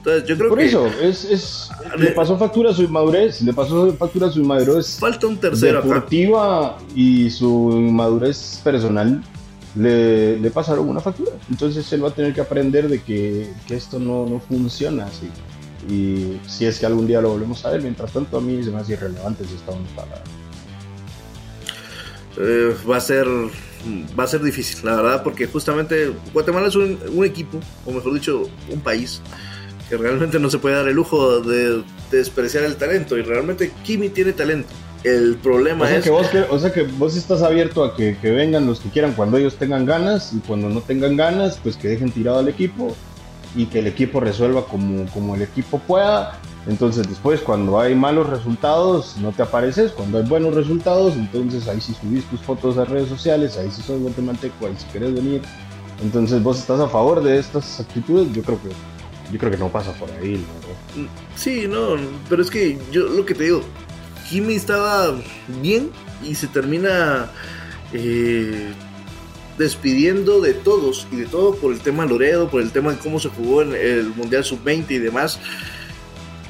[0.00, 3.92] entonces yo creo Por que eso, es, le pasó factura a su inmadurez, le pasó
[3.92, 4.96] factura a su inmadurez.
[4.98, 9.22] Falta un tercero deportiva y su inmadurez personal
[9.76, 11.32] le, le, pasaron una factura.
[11.50, 15.28] Entonces él va a tener que aprender de que, que esto no, no, funciona así.
[15.86, 18.70] Y si es que algún día lo volvemos a ver, mientras tanto a mí se
[18.70, 20.22] me hace irrelevante si está para...
[22.38, 23.26] Eh, va a ser
[24.18, 28.14] va a ser difícil, la verdad, porque justamente Guatemala es un, un, equipo, o mejor
[28.14, 29.20] dicho, un país
[29.90, 33.72] que realmente no se puede dar el lujo de, de despreciar el talento y realmente
[33.82, 34.68] Kimi tiene talento
[35.04, 36.04] el problema o sea es.
[36.04, 39.36] Que vos, o sea que vos estás abierto a que, vengan los que quieran cuando
[39.36, 42.94] ellos tengan ganas y cuando no tengan ganas, pues que dejen tirado al equipo
[43.56, 46.38] y que el equipo resuelva como, como el equipo pueda.
[46.68, 51.80] Entonces después cuando hay malos resultados no te apareces, cuando hay buenos resultados entonces ahí
[51.80, 55.40] sí subís tus fotos a redes sociales, ahí sí sos guatemalteco, ahí sí querés venir.
[56.02, 58.68] Entonces vos estás a favor de estas actitudes, yo creo que
[59.32, 60.44] yo creo que no pasa por ahí,
[61.36, 61.96] Sí, no,
[62.28, 63.62] pero es que yo lo que te digo,
[64.28, 65.14] Kimi estaba
[65.60, 65.90] bien
[66.22, 67.30] y se termina
[67.92, 68.72] eh,
[69.58, 73.20] despidiendo de todos y de todo por el tema Loredo, por el tema de cómo
[73.20, 75.38] se jugó en el Mundial Sub-20 y demás.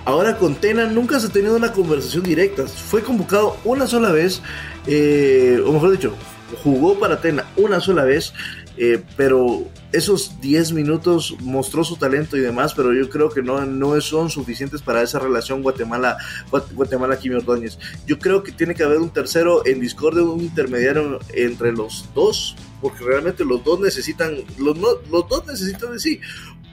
[0.04, 2.66] Ahora con Tena nunca se ha tenido una conversación directa.
[2.66, 4.42] Fue convocado una sola vez,
[4.86, 6.14] eh, o mejor dicho,
[6.62, 8.32] jugó para Tena una sola vez,
[8.76, 13.64] eh, pero esos 10 minutos mostró su talento y demás, pero yo creo que no,
[13.66, 16.16] no son suficientes para esa relación Guatemala
[16.50, 17.78] Guatemala Kimi Ordóñez.
[18.06, 22.56] Yo creo que tiene que haber un tercero en discordia, un intermediario entre los dos,
[22.80, 26.20] porque realmente los dos necesitan, los, los dos necesitan de sí.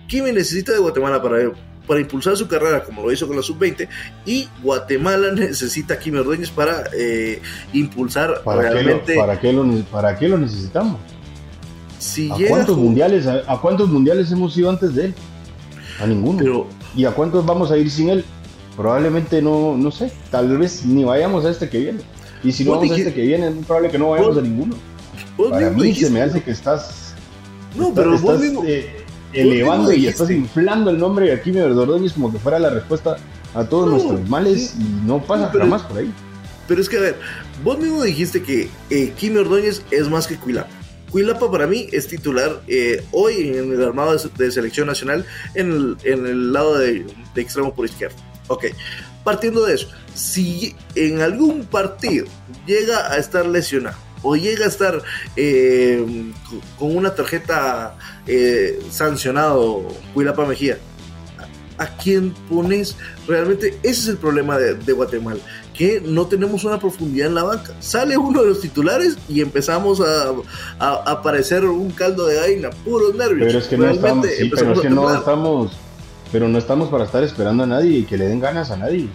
[0.07, 1.51] Kimi necesita de Guatemala para
[1.87, 3.87] para impulsar su carrera como lo hizo con la sub-20
[4.25, 7.41] y Guatemala necesita a Kimi Ordóñez para eh,
[7.73, 9.15] impulsar ¿Para realmente...
[9.15, 10.99] ¿para, qué lo, ¿Para qué lo necesitamos?
[12.31, 15.13] ¿A, cuántos mundiales, a, cuántos mundiales hemos ido antes de él?
[15.99, 16.67] A ninguno.
[16.95, 18.25] ¿Y a cuántos vamos a ir sin él?
[18.75, 21.99] Probablemente no, no sé, tal vez ni vayamos a este que viene.
[22.43, 24.41] Y si no vamos a este que viene, es muy probable que no vayamos a
[24.41, 24.75] ninguno.
[25.49, 27.15] Para mí se me hace que estás.
[27.75, 32.31] No, pero vos mismo, eh, elevando y estás inflando el nombre de Kimi Ordóñez como
[32.31, 33.17] que fuera la respuesta
[33.53, 36.11] a todos nuestros males y no pasa nada más por ahí.
[36.67, 37.19] Pero es que, a ver,
[37.63, 40.76] vos mismo dijiste que eh, Kimi Ordóñez es más que Cuilapa.
[41.11, 46.53] Cuilapa para mí es titular eh, hoy en el armado de, selección nacional en el,
[46.53, 48.15] lado de, extremo por izquierda.
[48.47, 48.65] Ok,
[49.23, 52.25] partiendo de eso, si en algún partido
[52.65, 55.01] llega a estar lesionado o llega a estar
[55.35, 56.31] eh,
[56.77, 60.77] con una tarjeta eh, sancionado Cuilapa Mejía,
[61.77, 62.95] ¿a quién pones?
[63.27, 65.41] Realmente ese es el problema de Guatemala
[65.77, 67.73] que no tenemos una profundidad en la banca.
[67.79, 70.33] Sale uno de los titulares y empezamos a,
[70.79, 73.47] a, aparecer un caldo de gallina, puros nervios.
[73.47, 75.71] Pero es que no estamos, pero es que no estamos,
[76.31, 79.07] pero no estamos para estar esperando a nadie y que le den ganas a nadie.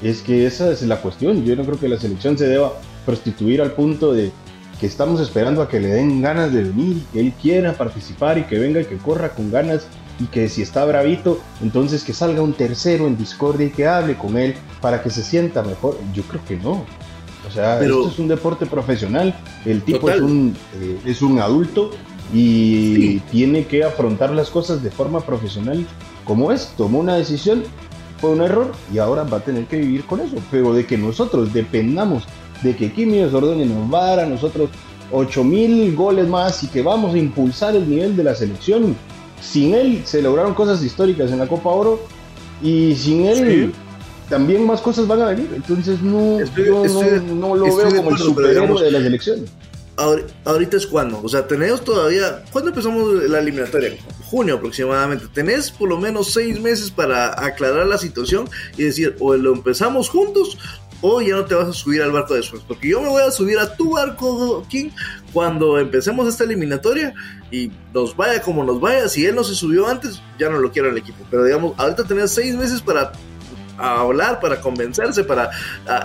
[0.00, 1.44] Es que esa es la cuestión.
[1.44, 2.72] Yo no creo que la selección se deba
[3.04, 4.30] prostituir al punto de
[4.78, 8.44] que estamos esperando a que le den ganas de venir, que él quiera participar y
[8.44, 12.42] que venga y que corra con ganas y que si está bravito, entonces que salga
[12.42, 15.98] un tercero en Discordia y que hable con él para que se sienta mejor.
[16.14, 16.84] Yo creo que no.
[17.46, 21.90] O sea, esto es un deporte profesional, el tipo es un, eh, es un adulto
[22.34, 25.86] y tiene que afrontar las cosas de forma profesional
[26.24, 26.72] como es.
[26.76, 27.62] Tomó una decisión,
[28.20, 30.36] fue un error y ahora va a tener que vivir con eso.
[30.50, 32.24] Pero de que nosotros dependamos
[32.62, 34.70] de que Kimi Ordóñez nos va a dar a nosotros
[35.12, 38.96] 8000 goles más y que vamos a impulsar el nivel de la selección,
[39.40, 42.00] sin él se lograron cosas históricas en la Copa Oro
[42.62, 43.72] y sin él
[44.28, 45.50] también más cosas van a venir.
[45.54, 49.44] Entonces no, no, lo veo como el superhéroe de la selección.
[50.44, 53.96] Ahorita es cuando, o sea, tenemos todavía, ¿cuándo empezamos la eliminatoria?
[54.24, 55.26] Junio aproximadamente.
[55.32, 58.46] Tenés por lo menos seis meses para aclarar la situación
[58.76, 60.58] y decir, o lo empezamos juntos
[61.00, 62.62] o ya no te vas a subir al barco después.
[62.66, 64.90] Porque yo me voy a subir a tu barco, King,
[65.32, 67.14] cuando empecemos esta eliminatoria
[67.50, 69.08] y nos vaya como nos vaya.
[69.08, 71.24] Si él no se subió antes, ya no lo quiero el equipo.
[71.30, 73.12] Pero digamos, ahorita tenés seis meses para
[73.78, 75.50] hablar, para convencerse, para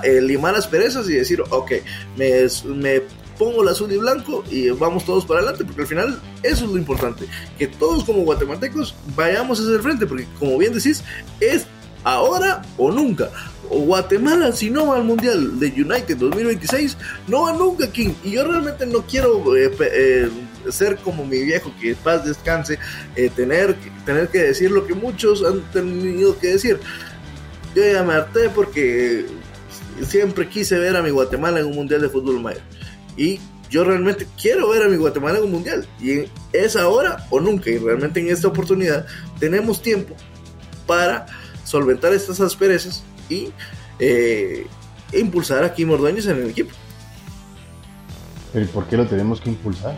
[0.04, 1.72] eh, limar las perezas y decir, ok,
[2.18, 3.02] me, me
[3.38, 6.72] pongo el azul y blanco y vamos todos para adelante, porque al final eso es
[6.72, 7.26] lo importante,
[7.58, 11.04] que todos como guatemaltecos vayamos hacia el frente, porque como bien decís,
[11.40, 11.66] es
[12.04, 13.30] ahora o nunca.
[13.70, 18.14] Guatemala, si no va al Mundial de United 2026, no va nunca, King.
[18.24, 20.30] Y yo realmente no quiero eh, eh,
[20.70, 22.78] ser como mi viejo, que paz descanse,
[23.16, 26.80] eh, tener, tener que decir lo que muchos han tenido que decir.
[27.74, 29.26] Yo ya me harté porque
[30.06, 32.62] siempre quise ver a mi Guatemala en un Mundial de Fútbol Mayor.
[33.16, 35.88] Y yo realmente quiero ver a mi Guatemala en un Mundial.
[36.02, 37.70] Y es ahora o nunca.
[37.70, 39.06] Y realmente en esta oportunidad
[39.40, 40.14] tenemos tiempo
[40.86, 41.26] para
[41.72, 43.48] solventar estas asperezas y
[44.00, 44.68] eh,
[45.14, 46.72] impulsar a Kim Ordóñez en el equipo.
[48.52, 49.98] ¿Pero por qué lo tenemos que impulsar?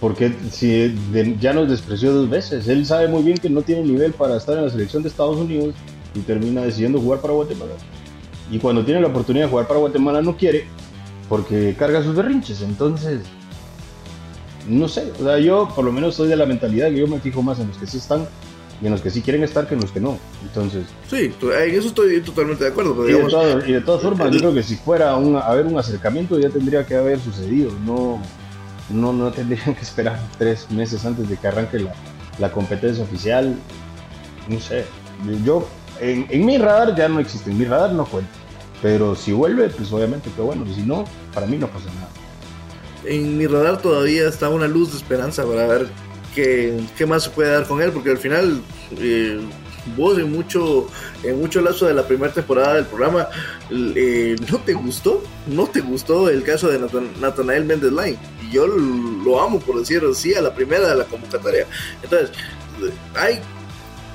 [0.00, 0.94] Porque si
[1.38, 4.56] ya nos despreció dos veces, él sabe muy bien que no tiene nivel para estar
[4.56, 5.74] en la selección de Estados Unidos
[6.14, 7.72] y termina decidiendo jugar para Guatemala.
[8.50, 10.66] Y cuando tiene la oportunidad de jugar para Guatemala no quiere
[11.28, 12.62] porque carga sus berrinches.
[12.62, 13.20] Entonces,
[14.66, 17.20] no sé, o sea, yo por lo menos soy de la mentalidad que yo me
[17.20, 18.26] fijo más en los que sí están
[18.80, 20.18] y en los que sí quieren estar que en los que no.
[20.42, 20.86] Entonces.
[21.08, 23.08] Sí, en eso estoy totalmente de acuerdo.
[23.08, 26.48] y, de todas formas, yo creo que si fuera un, a haber un acercamiento ya
[26.50, 27.72] tendría que haber sucedido.
[27.84, 28.20] No,
[28.90, 31.94] no, no tendrían que esperar tres meses antes de que arranque la,
[32.38, 33.56] la competencia oficial.
[34.48, 34.84] No sé.
[35.44, 35.66] Yo,
[36.00, 38.30] en, en, mi radar ya no existe, en mi radar no cuenta.
[38.80, 40.64] Pero si vuelve, pues obviamente que bueno.
[40.72, 42.08] Si no, para mí no pasa nada.
[43.04, 45.88] En mi radar todavía está una luz de esperanza para ver
[46.34, 48.60] qué, más se puede dar con él, porque al final
[48.98, 49.40] eh,
[49.96, 50.88] vos en mucho,
[51.22, 53.28] en mucho lazo de la primera temporada del programa
[53.70, 56.78] eh, no te gustó, no te gustó el caso de
[57.20, 58.18] Nathanael Mendes Line.
[58.46, 61.66] Y yo lo amo por decir así a la primera de la convocatoria.
[62.02, 62.30] Entonces,
[63.14, 63.40] hay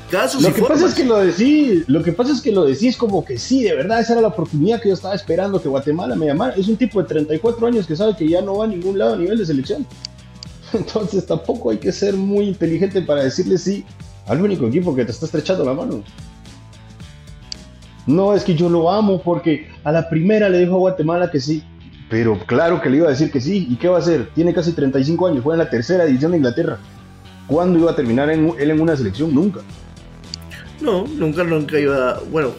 [0.09, 2.95] casos lo que pasa es que lo decís, lo que pasa es que lo decís
[2.97, 6.15] como que sí, de verdad, esa era la oportunidad que yo estaba esperando que Guatemala
[6.15, 6.53] me llamara.
[6.55, 9.15] Es un tipo de 34 años que sabe que ya no va a ningún lado
[9.15, 9.85] a nivel de selección.
[10.77, 13.85] Entonces tampoco hay que ser muy inteligente para decirle sí
[14.27, 16.03] al único equipo que te está estrechando la mano.
[18.05, 21.39] No es que yo lo amo porque a la primera le dijo a Guatemala que
[21.39, 21.63] sí.
[22.09, 23.67] Pero claro que le iba a decir que sí.
[23.69, 24.29] ¿Y qué va a hacer?
[24.35, 26.77] Tiene casi 35 años, juega en la tercera división de Inglaterra.
[27.47, 29.33] ¿Cuándo iba a terminar él en una selección?
[29.33, 29.61] Nunca.
[30.81, 32.19] No, nunca, nunca iba.
[32.31, 32.51] Bueno,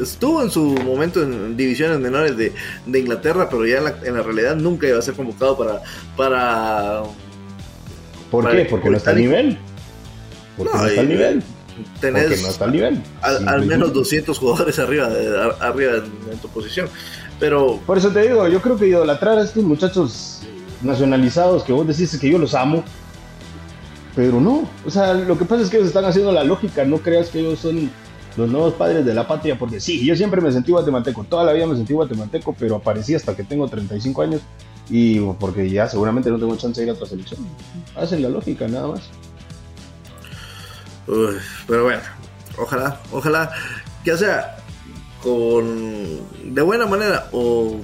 [0.00, 2.52] estuvo en su momento en divisiones menores de,
[2.86, 5.80] Inglaterra, pero ya en la, en la, realidad nunca iba a ser convocado para,
[6.16, 7.02] para
[8.32, 8.64] ¿Por qué?
[8.64, 9.58] Porque no está al nivel.
[10.56, 11.42] Porque no, está al nivel.
[12.00, 13.02] Tenés Porque no está al nivel.
[13.20, 15.92] Al, menos 200 jugadores arriba, de, arriba
[16.32, 16.88] en, tu posición.
[17.38, 17.78] Pero.
[17.86, 20.40] Por eso te digo, yo creo que idolatrar a estos muchachos
[20.80, 22.82] nacionalizados que vos decís que yo los amo.
[24.16, 24.66] Pero no.
[24.86, 26.86] O sea, lo que pasa es que ellos están haciendo la lógica.
[26.86, 27.90] No creas que ellos son
[28.38, 31.52] los nuevos padres de la patria, porque sí, yo siempre me sentí guatemalteco, toda la
[31.52, 34.40] vida me sentí guatemalteco, pero aparecí hasta que tengo 35 años
[34.88, 37.40] y porque ya seguramente no tengo chance de ir a otra selección.
[37.96, 39.02] Hacen la lógica, nada más.
[41.66, 42.00] pero bueno,
[42.58, 43.50] ojalá, ojalá,
[44.04, 44.56] ya sea
[45.22, 46.20] con
[46.54, 47.80] de buena manera o,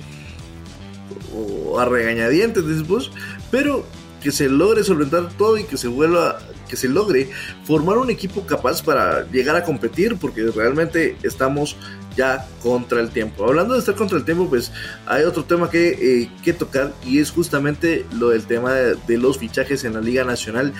[1.34, 3.10] o a regañadientes después,
[3.50, 3.84] pero
[4.22, 7.30] que se logre solventar todo y que se vuelva que se logre
[7.64, 11.76] formar un equipo capaz para llegar a competir porque realmente estamos
[12.18, 13.44] ya contra el tiempo.
[13.44, 14.72] Hablando de estar contra el tiempo, pues
[15.06, 15.88] hay otro tema que,
[16.22, 20.24] eh, que tocar y es justamente lo del tema de, los fichajes en la Liga
[20.24, 20.72] Nacional,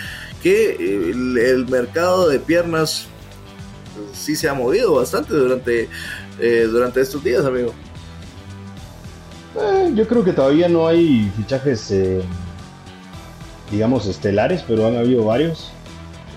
[0.42, 3.06] que eh, el, mercado de piernas
[3.94, 5.88] pues, sí se ha movido bastante durante,
[6.40, 7.72] eh, durante estos días, amigo.
[9.94, 11.94] yo creo que todavía no hay fichajes,
[13.70, 15.70] digamos, estelares, pero han habido varios.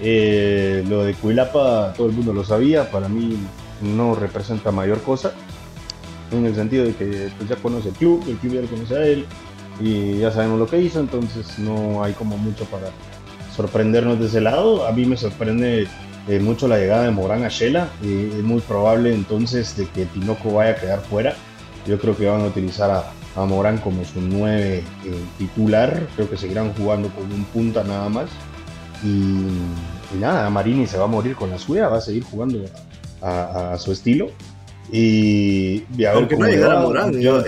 [0.02, 3.38] Lo de Cuilapa todo el mundo lo sabía, para mí
[3.82, 5.34] no representa mayor cosa,
[6.32, 8.96] en el sentido de que pues, ya conoce el club, el club ya lo conoce
[8.96, 9.26] a él
[9.80, 12.88] y ya sabemos lo que hizo, entonces no hay como mucho para
[13.56, 14.88] sorprendernos de ese lado.
[14.88, 15.88] A mí me sorprende
[16.28, 20.06] eh, mucho la llegada de Morán a Shela, eh, es muy probable entonces de que
[20.06, 21.36] Tinoco vaya a quedar fuera.
[21.88, 26.38] Yo creo que van a utilizar a, Morán como su nueve eh, titular, creo que
[26.38, 28.30] seguirán jugando con un punta nada más.
[29.04, 29.46] Y,
[30.18, 32.60] nada, Marini se va a morir con la suya, va a seguir jugando
[33.22, 34.30] a, su estilo.
[34.92, 37.42] Y, a ver cómo no llegara Morán, yo,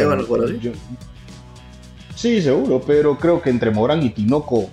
[2.16, 4.70] Sí, seguro, pero creo que entre Morán y Tinoco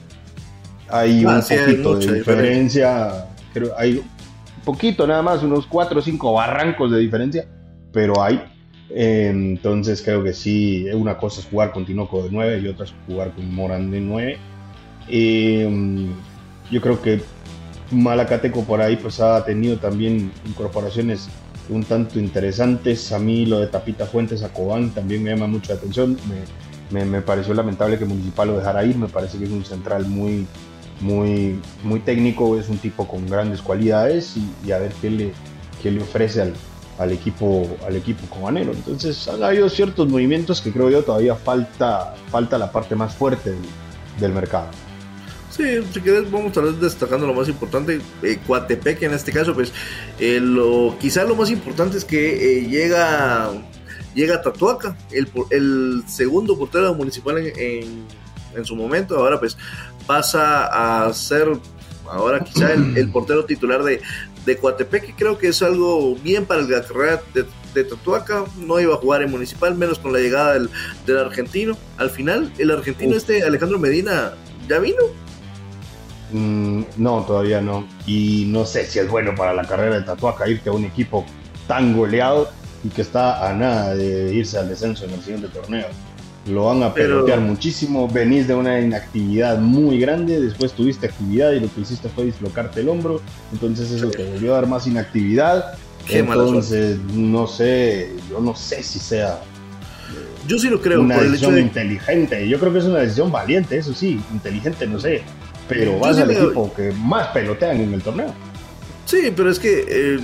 [0.89, 3.27] hay ah, un poquito de diferencia.
[3.53, 7.47] Creo hay un poquito nada más, unos 4 o 5 barrancos de diferencia.
[7.93, 8.41] pero hay.
[8.91, 12.95] entonces creo que sí, una cosa es jugar con Tinoco de 9 y otra es
[13.07, 14.39] jugar con Morán de 9.
[16.71, 17.21] yo creo que
[17.91, 21.29] Malacateco por ahí pues ha tenido también incorporaciones
[21.69, 23.13] un tanto interesantes.
[23.13, 26.17] A mí lo de Tapita Fuentes a Cobán también me llama mucho la atención.
[26.91, 28.97] Me, me, pareció lamentable que Municipal lo dejara ir.
[28.97, 30.47] Me parece que es un central muy,
[31.01, 35.33] muy, muy técnico, es un tipo con grandes cualidades y, a ver qué le,
[35.83, 36.55] qué le ofrece al,
[36.99, 38.73] al equipo al equipo cobanero.
[38.73, 43.55] Entonces han habido ciertos movimientos que creo yo todavía falta, falta la parte más fuerte
[44.19, 44.69] del mercado.
[45.61, 48.01] Sí, si quieres vamos a estar destacando lo más importante.
[48.23, 49.75] Eh, Coatepec en este caso, pues
[50.19, 53.51] eh, lo, quizá lo más importante es que eh, llega
[54.15, 58.07] llega Tatuaca, el, el segundo portero municipal en,
[58.57, 59.19] en, su momento.
[59.19, 59.59] Ahora pues
[60.07, 61.53] pasa a ser
[62.09, 64.01] ahora quizá el, portero titular de,
[64.47, 67.45] de Coatepec, que creo que es algo bien para la carrera de,
[67.75, 70.71] de Tatuaca, no iba a jugar en Municipal, menos con la llegada del,
[71.05, 71.77] del argentino.
[71.99, 74.33] Al final, el argentino este Alejandro Medina
[74.67, 75.03] ya vino,
[76.33, 77.87] Mm, no, todavía no.
[78.07, 81.25] Y no sé si es bueno para la carrera de Tatuaca irte a un equipo
[81.67, 82.51] tan goleado
[82.85, 85.87] y que está a nada de irse al descenso en el siguiente torneo.
[86.47, 88.09] Lo van a pelotear muchísimo.
[88.09, 90.41] Venís de una inactividad muy grande.
[90.41, 93.21] Después tuviste actividad y lo que hiciste fue dislocarte el hombro.
[93.53, 95.75] Entonces eso te volvió a dar más inactividad.
[96.09, 99.41] Entonces, no sé, yo no sé si sea
[100.49, 101.03] yo sí lo creo.
[101.03, 102.49] Una decisión inteligente.
[102.49, 105.23] Yo creo que es una decisión valiente, eso sí, inteligente, no sé
[105.71, 108.35] pero vas al equipo que más pelotean en el torneo.
[109.07, 110.21] Sí, pero es que eh,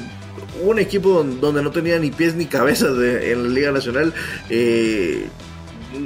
[0.62, 4.12] un equipo donde no tenía ni pies ni cabezas en la Liga Nacional,
[4.50, 5.26] eh,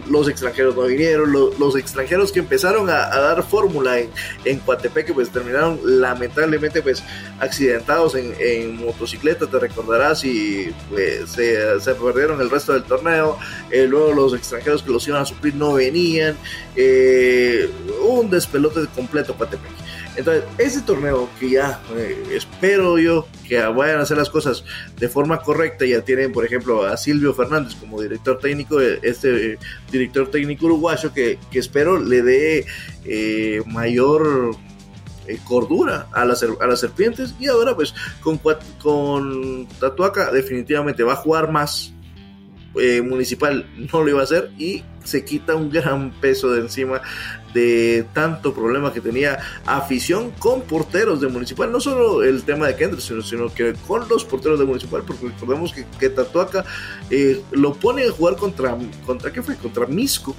[0.08, 4.10] los extranjeros no vinieron, los, extranjeros que empezaron a, dar fórmula en,
[4.44, 7.02] en Coatepeque pues terminaron lamentablemente pues
[7.38, 13.38] accidentados en, motocicleta, te recordarás, y pues se, perdieron el resto del torneo,
[13.70, 16.36] eh, luego los extranjeros que los iban a suplir no venían,
[16.76, 17.68] eh,
[18.02, 19.79] un despelote completo Coatepeque.
[20.16, 24.64] Entonces, ese torneo que ya eh, espero yo que vayan a hacer las cosas
[24.96, 29.58] de forma correcta, ya tienen, por ejemplo, a Silvio Fernández como director técnico, eh, este
[29.90, 32.66] director técnico uruguayo que, espero le dé
[33.04, 34.56] eh, mayor
[35.44, 37.34] cordura a las, a las serpientes.
[37.38, 38.40] Y ahora pues con,
[38.82, 41.92] con Tatuaca definitivamente va a jugar más
[43.04, 47.02] municipal no lo iba a hacer y se quita un gran peso de encima
[47.54, 52.76] de tanto problema que tenía afición con porteros de Municipal, no solo el tema de
[52.76, 56.64] Kendrick, sino, que con los porteros de Municipal, porque recordemos que, que Tatuaca
[57.10, 59.56] eh, lo pone a jugar contra, contra, ¿qué fue?
[59.56, 60.36] Contra Misco,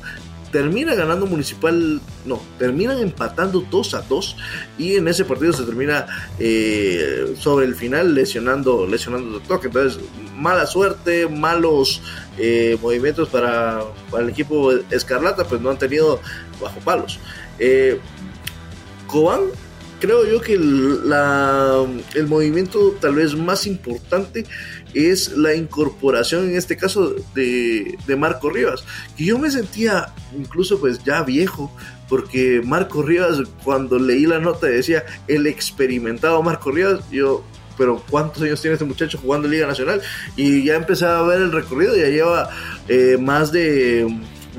[0.52, 4.38] termina ganando Municipal, no, terminan empatando 2 a 2
[4.78, 6.06] y en ese partido se termina
[6.40, 10.00] eh, sobre el final lesionando, lesionando Tatuaca, entonces
[10.42, 12.02] mala suerte, malos
[12.38, 16.20] eh, movimientos para, para, el equipo Escarlata, pues no han tenido
[16.60, 17.20] bajo palos.
[17.60, 18.00] Eh,
[19.08, 19.42] Cobán,
[20.00, 21.86] creo yo que el, la,
[22.16, 24.46] el movimiento tal vez más importante
[24.94, 28.84] es la incorporación en este caso de, de, Marco Rivas,
[29.16, 31.72] que yo me sentía incluso pues ya viejo,
[32.10, 37.44] porque Marco Rivas cuando leí la nota decía el experimentado Marco Rivas, yo
[37.78, 40.02] pero ¿cuántos años tiene este muchacho jugando en Liga Nacional?
[40.36, 42.50] Y ya empecé a ver el recorrido, ya lleva
[42.88, 44.08] eh, más de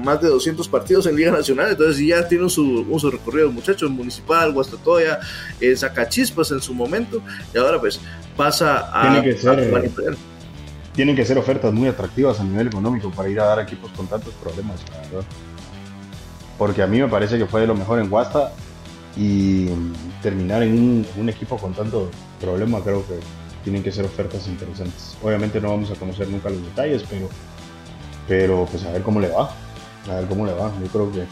[0.03, 3.91] más de 200 partidos en Liga Nacional, entonces ya tiene su, un su recorrido muchachos,
[3.91, 5.21] Municipal, Guastatoya,
[5.61, 7.23] en Zacachispas en su momento,
[7.55, 8.01] y ahora pues
[8.37, 9.03] pasa a...
[9.03, 10.17] Tiene que ser,
[10.95, 14.07] tienen que ser ofertas muy atractivas a nivel económico para ir a dar equipos con
[14.07, 14.81] tantos problemas,
[16.59, 18.53] Porque a mí me parece que fue de lo mejor en Guasta
[19.17, 19.69] y
[20.23, 22.11] terminar en un, equipo con tanto
[22.43, 23.19] problema creo que
[23.63, 25.17] tienen que ser ofertas interesantes.
[25.23, 27.29] Obviamente no vamos a conocer nunca los detalles, pero,
[28.29, 29.51] pero pues a ver cómo le va.
[30.11, 30.73] A ver cómo le va.
[30.81, 31.25] Yo creo que,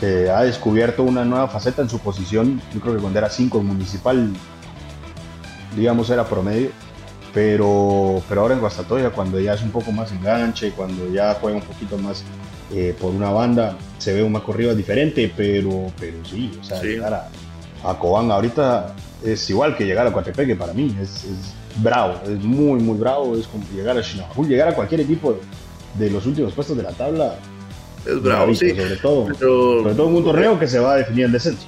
[0.00, 2.60] que ha descubierto una nueva faceta en su posición.
[2.72, 4.30] Yo creo que cuando era 5 municipal,
[5.76, 6.70] digamos, era promedio.
[7.34, 11.58] Pero, pero ahora en Guastatoya, cuando ya es un poco más enganche, cuando ya juega
[11.58, 12.24] un poquito más
[12.72, 16.82] eh, por una banda, se ve un Marco Rivas diferente, pero, pero sí, o sea,
[16.82, 17.28] llegar a,
[17.86, 22.42] a, Cobán ahorita es igual que llegar a Coatepeque para mí, es, es bravo, es
[22.42, 25.38] muy, muy bravo, es como llegar a Chinabajul, llegar a cualquier equipo
[25.94, 27.38] de, los últimos puestos de la tabla.
[28.04, 28.70] Es bravo, sí.
[28.70, 31.66] Sobre todo, sobre todo en un torneo que se va a definir en descenso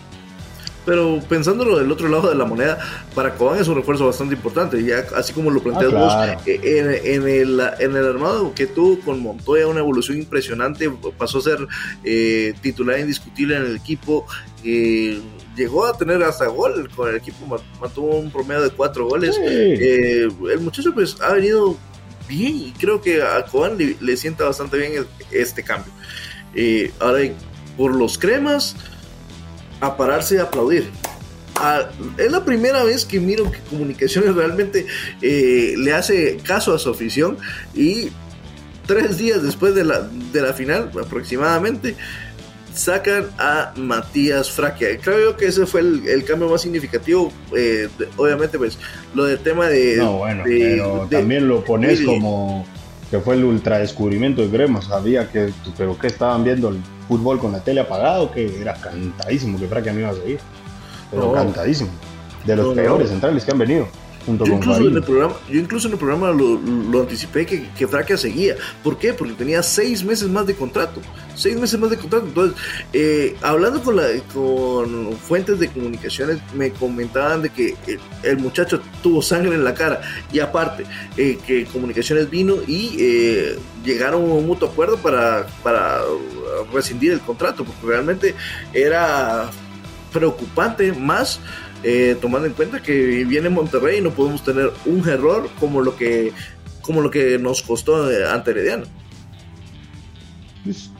[0.89, 2.79] pero pensándolo del otro lado de la moneda,
[3.15, 7.03] para Cobán es un refuerzo bastante importante, ya así como lo planteas ah, vos, eh,
[7.05, 11.59] en, el, en el armado que tuvo con Montoya una evolución impresionante, pasó a ser
[12.05, 14.25] eh, titular indiscutible en el equipo,
[14.65, 15.21] eh,
[15.59, 20.61] llegó a tener hasta gol con el equipo, mantuvo un promedio de cuatro goles, el
[20.61, 21.77] muchacho pues ha venido
[22.29, 25.93] bien y creo que a Cobán le, sienta bastante bien este cambio.
[26.55, 27.21] Eh, ahora,
[27.77, 28.77] por los cremas,
[29.81, 30.91] a pararse y aplaudir.
[32.17, 34.87] es la primera vez que miro que Comunicaciones realmente
[35.23, 37.37] eh, le hace caso a su afición
[37.75, 38.11] y
[38.87, 40.01] tres días después de la,
[40.33, 41.97] de la final aproximadamente
[42.79, 44.99] sacan a Matías Fraquia.
[45.01, 47.33] Creo que ese fue el, cambio más significativo.
[47.57, 48.79] Eh, obviamente, pues
[49.15, 49.97] lo del tema de.
[49.97, 52.65] No, bueno, pero también lo pones como
[53.11, 54.81] que fue el ultra descubrimiento de Grema.
[54.81, 59.59] Sabía que, pero que estaban viendo el fútbol con la tele apagado, que era cantadísimo
[59.59, 60.39] que Fraquia no iba a seguir.
[61.11, 61.91] Pero cantadísimo.
[62.47, 63.89] De los peores centrales que han venido
[64.37, 68.17] yo incluso en el programa, yo incluso en el programa lo, anticipé que, que Fraquia
[68.17, 68.57] seguía.
[68.83, 69.15] ¿Por qué?
[69.15, 71.01] Porque tenía seis meses más de contrato.
[71.35, 72.27] Seis meses más de contrato.
[72.27, 72.61] Entonces,
[72.93, 78.81] eh, hablando con, la, con fuentes de comunicaciones, me comentaban de que eh, el, muchacho
[79.03, 80.01] tuvo sangre en la cara.
[80.33, 80.85] Y aparte,
[81.17, 86.01] eh, que comunicaciones vino y llegaron a un mutuo acuerdo para, para
[86.73, 87.65] rescindir el contrato.
[87.65, 88.35] Porque realmente
[88.75, 89.51] era
[90.13, 91.41] preocupante más
[91.83, 95.97] eh, tomando en cuenta que viene Monterrey y no podemos tener un error como lo
[95.97, 96.33] que,
[96.83, 98.85] como lo que nos costó eh, ante Herediano.
[100.65, 100.91] Pues,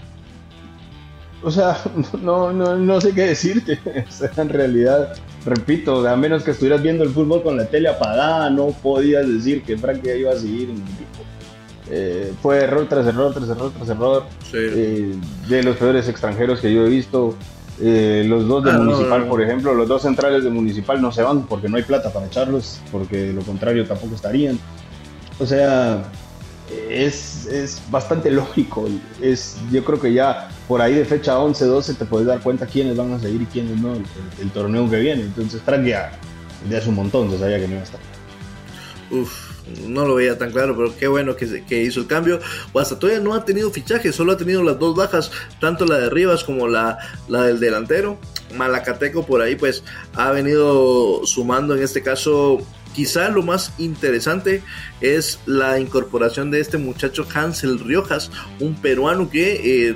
[1.43, 1.79] o sea,
[2.23, 3.79] no, no, no sé qué decirte.
[4.37, 5.15] en realidad,
[5.45, 9.63] repito, a menos que estuvieras viendo el fútbol con la tele apagada, no podías decir
[9.63, 11.25] que Frankie iba a seguir en el equipo.
[11.91, 14.25] Eh, fue error tras error, tras error, tras error.
[14.53, 17.35] de los peores extranjeros que yo he visto.
[17.81, 21.23] Eh, los dos de ah, Municipal, por ejemplo, los dos centrales de Municipal no se
[21.23, 24.59] van porque no hay plata para echarlos, porque de lo contrario tampoco estarían.
[25.39, 26.03] O sea,
[26.91, 28.89] es, es bastante lógico.
[29.21, 32.67] Es, yo creo que ya por ahí de fecha 11, 12 te puedes dar cuenta
[32.67, 35.23] quiénes van a seguir y quiénes no el, torneo que viene.
[35.23, 36.13] Entonces, Frank ya,
[36.69, 38.01] ya hace un montón, se sabía que no iba a estar.
[39.11, 39.48] Uf,
[39.87, 42.41] no lo veía tan claro, pero qué bueno que, que hizo el cambio.
[42.73, 46.45] todavía no ha tenido fichaje, solo ha tenido las dos bajas, tanto la de Rivas
[46.45, 46.99] como la,
[47.29, 48.19] la del delantero.
[48.57, 52.65] Malacateco por ahí pues ha venido sumando en este caso
[52.95, 54.63] quizá lo más interesante
[55.01, 59.95] es la incorporación de este muchacho Hansel Riojas, un peruano que, eh,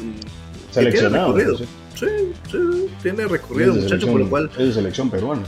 [0.71, 1.35] seleccionado.
[1.35, 1.67] tiene recorrido.
[1.95, 2.07] Sí,
[2.51, 2.59] sí,
[3.03, 4.51] tiene recorrido, muchacho, por lo cual.
[4.59, 5.43] Es de selección peruana.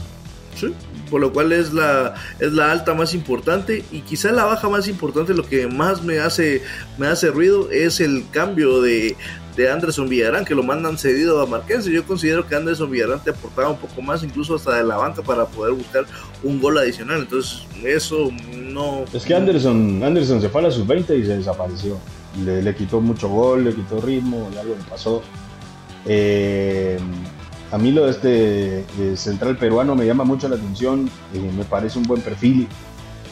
[0.55, 0.73] Sí,
[1.09, 4.87] por lo cual es la, es la alta más importante y quizá la baja más
[4.87, 6.61] importante, lo que más me hace,
[6.97, 9.15] me hace ruido es el cambio de,
[9.55, 11.91] de Anderson Villarán, que lo mandan cedido a Marquense.
[11.91, 15.21] Yo considero que Anderson Villarán te aportaba un poco más, incluso hasta de la banca,
[15.21, 16.05] para poder buscar
[16.43, 17.21] un gol adicional.
[17.21, 19.05] Entonces, eso no.
[19.13, 21.97] Es que Anderson, Anderson se fue a la sub-20 y se desapareció.
[22.43, 25.23] Le, quitó mucho gol, le quitó ritmo, algo le pasó.
[26.05, 26.99] Eh,
[27.75, 31.99] a mí lo de este central peruano me llama mucho la atención, eh, me parece
[31.99, 32.69] un buen perfil,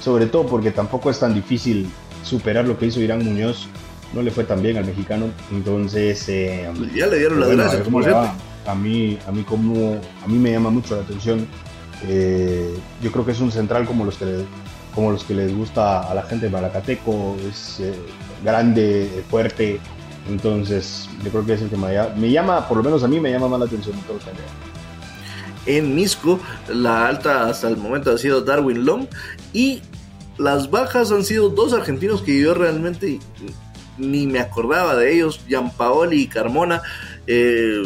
[0.02, 1.90] sobre todo porque tampoco es tan difícil
[2.24, 3.70] superar lo que hizo Irán Muñoz,
[4.14, 6.28] no le fue tan bien al mexicano, entonces...
[6.28, 7.88] Eh, ya le dieron la gracias,
[8.66, 11.48] a mí, a mí como, a mí me llama mucho la atención.
[12.06, 14.44] Eh, yo creo que es un central como los que
[14.94, 17.82] como los que les gusta a la gente de Malacateco, es
[18.44, 19.80] grande, fuerte,
[20.30, 23.32] entonces, yo creo que es el que me llama, por lo menos a mí me
[23.32, 24.20] llama más la atención de todo
[25.66, 29.08] En Misco, la alta hasta el momento ha sido Darwin Long
[29.52, 29.82] y
[30.38, 33.20] las bajas han sido dos argentinos que yo realmente
[33.98, 36.82] ni me acordaba de ellos, Gianpaoli y Carmona.
[37.28, 37.84] Eh,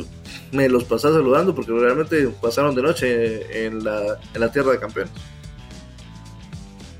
[0.52, 4.80] me los pasé saludando porque realmente pasaron de noche en la, en la tierra de
[4.80, 5.12] campeones.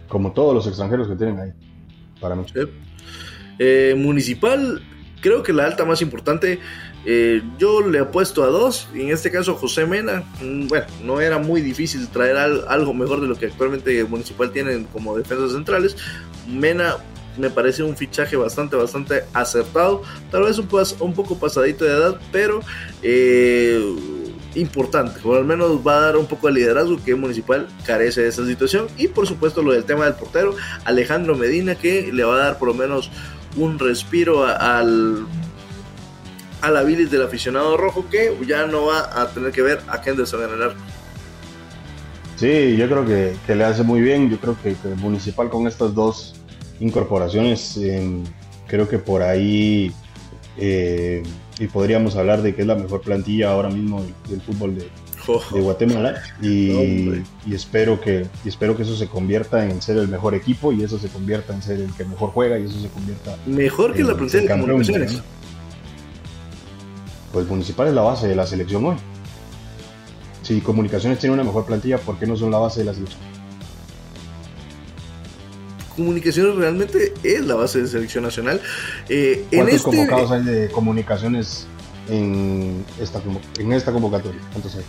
[0.10, 1.52] Como todos los extranjeros que tienen ahí,
[2.20, 2.46] para mí.
[3.60, 4.82] Eh, municipal
[5.22, 6.60] creo que la alta más importante,
[7.06, 11.22] eh, yo le apuesto a dos, y en este caso José Mena, mm, bueno, no
[11.22, 15.96] era muy difícil traer algo mejor de lo que actualmente Municipal tienen como defensas centrales.
[16.48, 16.98] Mena
[17.38, 20.02] me parece un fichaje bastante, bastante acertado,
[20.32, 22.62] tal vez un, poco pasadito de edad, pero
[23.04, 23.80] eh,
[24.56, 28.30] importante, o al menos va a dar un poco de liderazgo que Municipal carece de
[28.30, 30.56] esa situación, y por supuesto lo del tema del portero,
[30.86, 33.12] Alejandro Medina, que le va a dar por lo menos
[33.58, 35.26] un respiro al,
[36.62, 40.02] a la bilis del aficionado rojo que ya no va a tener que ver a
[40.04, 40.82] Henderson arco.
[42.36, 44.30] Sí, yo creo que, le hace muy bien.
[44.30, 46.36] Yo creo que, Municipal con estas dos
[46.80, 48.24] incorporaciones, em,
[48.68, 49.92] creo que por ahí
[50.58, 51.24] eh,
[51.60, 54.88] y podríamos hablar de que es la mejor plantilla ahora mismo del fútbol de,
[55.54, 60.72] de Guatemala y, espero que espero que eso se convierta en ser el mejor equipo
[60.72, 63.94] y eso se convierta en ser el que mejor juega y eso se convierta mejor
[63.94, 65.22] que la plantilla de comunicaciones
[67.32, 68.96] pues municipal es la base de la selección hoy
[70.44, 73.38] si comunicaciones tiene una mejor plantilla ¿por qué no son la base de la selección?
[75.98, 78.62] comunicaciones realmente es la base de selección nacional.
[79.10, 81.66] Eh, ¿Cuántos este convocados hay de comunicaciones
[82.08, 83.20] en esta,
[83.58, 84.40] en esta convocatoria?
[84.54, 84.84] ¿Cuántos hay?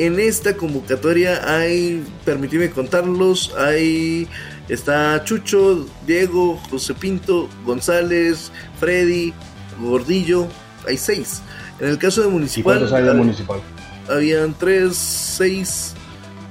[0.00, 4.26] En esta convocatoria hay, permíteme contarlos, hay,
[4.70, 9.34] está Chucho, Diego, José Pinto, González, Freddy,
[9.78, 10.48] Gordillo,
[10.88, 11.42] hay seis.
[11.80, 12.78] En el caso de Municipal...
[12.78, 13.60] cuántos hay de Municipal?
[14.08, 15.92] Habían tres, seis,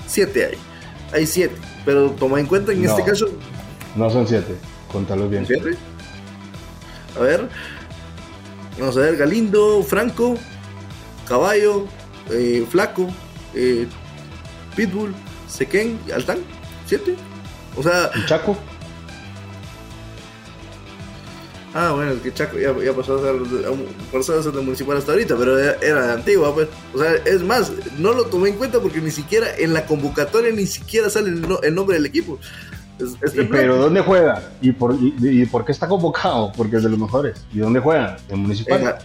[0.06, 0.58] siete hay.
[1.12, 3.30] Hay siete, pero toma en cuenta en este caso...
[3.96, 4.54] No son siete,
[4.92, 5.48] contalos bien.
[5.48, 5.76] ¿Siete?
[7.18, 7.50] A ver,
[8.80, 10.38] vamos a ver, Galindo, Franco,
[11.28, 11.88] Caballo,
[12.30, 13.10] eh, Flaco,
[13.56, 13.88] eh,
[14.76, 15.14] Pitbull,
[15.48, 16.40] Sequén, Altán,
[16.86, 17.16] ¿siete?
[17.76, 18.12] O sea.
[18.16, 18.58] ¿Y Chaco?
[21.74, 25.36] Ah, bueno, es que Chaco ya, pasó, a ser, a ser de municipal hasta ahorita,
[25.38, 26.68] pero era, de antigua, pues.
[26.94, 30.52] O sea, es más, no lo tomé en cuenta porque ni siquiera en la convocatoria
[30.52, 32.40] ni siquiera sale el, nombre del equipo.
[33.52, 34.52] pero ¿dónde juega?
[34.62, 36.52] ¿Y por, y, por qué está convocado?
[36.58, 37.46] Porque es de los mejores.
[37.54, 38.18] ¿Y dónde juega?
[38.30, 38.98] En municipal.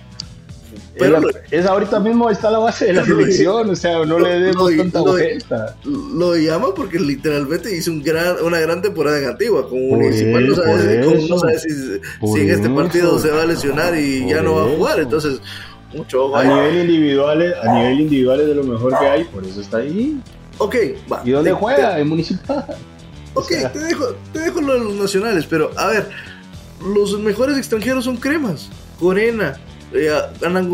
[0.99, 1.21] Pero
[1.51, 5.01] es, ahorita mismo está la base de la selección, o sea, no le demos tanta
[5.01, 5.77] vuelta.
[5.85, 9.69] Lo llama porque literalmente hizo un gran, una gran temporada en Antigua.
[9.69, 14.55] Como municipal no sabe, si, en este partido se va a lesionar y ya no
[14.55, 15.01] va a jugar.
[15.01, 15.41] Entonces,
[15.93, 19.61] mucho A nivel individual, a nivel individual es de lo mejor que hay, por eso
[19.61, 20.21] está ahí.
[20.59, 20.77] Ok,
[21.13, 21.23] va.
[21.25, 21.99] ¿Y dónde juega?
[21.99, 22.65] En municipal.
[23.35, 26.09] Ok, te, dejo, te dejo lo de los nacionales, pero a ver,
[26.95, 28.69] los mejores extranjeros son cremas.
[29.01, 29.59] Corena,
[29.95, 30.11] eh,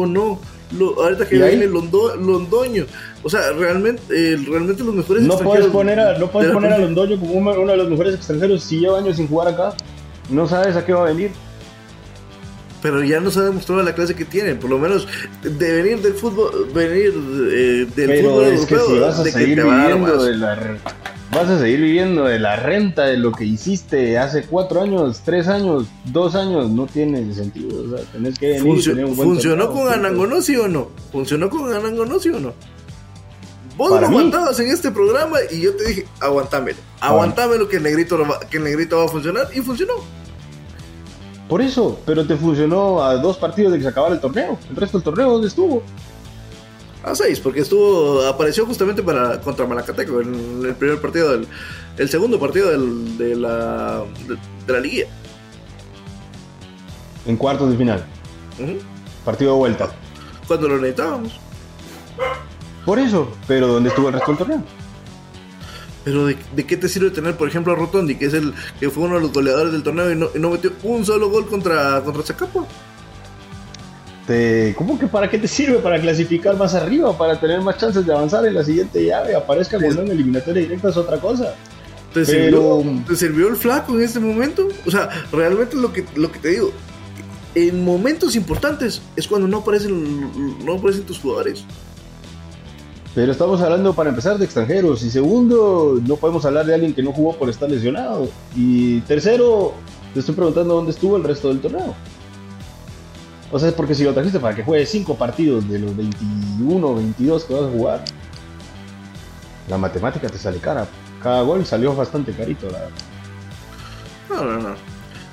[0.08, 0.40] no.
[0.72, 2.86] Lo, ahorita que viene Londo, Londoño.
[3.24, 6.78] O sea, realmente, eh, realmente los mejores no puedes poner a, No puedes poner a
[6.78, 9.74] Londoño como uno, de los mejores extranjeros si lleva años sin jugar acá.
[10.30, 11.32] No sabes a qué va a venir.
[12.82, 14.54] Pero ya nos ha demostrado la clase que tiene.
[14.54, 15.08] Por lo menos
[15.42, 17.12] de venir del fútbol, venir
[17.52, 20.54] eh, del fútbol es que si vas a seguir viviendo de la
[21.32, 25.48] vas a seguir viviendo de la renta de lo que hiciste hace cuatro años, tres
[25.48, 27.82] años, dos años, no tiene sentido.
[27.82, 30.88] O sea, tenés que venir tener un buen ¿Funcionó con Anangonó, sí o no?
[31.12, 32.52] ¿Funcionó con Anangonó, sí o no?
[33.76, 38.18] Vos lo aguantabas en este programa y yo te dije, aguantámelo, aguantámelo que el negrito,
[38.50, 39.94] que el negrito va a funcionar y funcionó.
[41.48, 44.58] Por eso, pero te funcionó a dos partidos de que se acabara el torneo.
[44.68, 45.82] El resto del torneo, ¿dónde estuvo?
[47.02, 51.48] A seis, porque estuvo apareció justamente para contra Malacateco en el primer partido del
[51.96, 54.04] el segundo partido del, de la
[54.66, 55.06] de, la liguilla.
[57.26, 58.04] En cuartos de final.
[59.24, 59.90] Partido de vuelta.
[60.46, 61.38] Cuando lo necesitábamos.
[62.84, 64.62] Por eso, pero ¿dónde estuvo el resto del torneo?
[66.04, 69.04] Pero de, qué te sirve tener, por ejemplo, a Rotondi, que es el que fue
[69.04, 72.02] uno de los goleadores del torneo y no, y no metió un solo gol contra,
[72.02, 72.66] contra Zacapo?
[74.30, 75.78] Este, ¿cómo que para qué te sirve?
[75.78, 79.34] Para clasificar más arriba, para tener más chances de avanzar en la siguiente llave.
[79.34, 81.54] Aparezca cuando en eliminatoria directa es otra cosa.
[82.14, 84.68] ¿Te, sirvió, ¿Te sirvió el flaco en este momento?
[84.86, 86.70] O sea, realmente lo que, lo que te digo,
[87.56, 91.64] en momentos importantes es cuando no aparecen, no aparecen tus jugadores.
[93.12, 95.02] Pero estamos hablando para empezar de extranjeros.
[95.02, 98.28] Y segundo, no podemos hablar de alguien que no jugó por estar lesionado.
[98.54, 99.74] Y tercero,
[100.14, 101.96] te estoy preguntando dónde estuvo el resto del torneo.
[103.52, 107.44] O sea, porque si lo trajiste para que juegue 5 partidos de los 21 22
[107.44, 108.04] que vas a jugar,
[109.68, 110.86] la matemática te sale cara.
[111.22, 112.90] Cada gol salió bastante carito, la verdad.
[114.28, 114.74] No, no, no.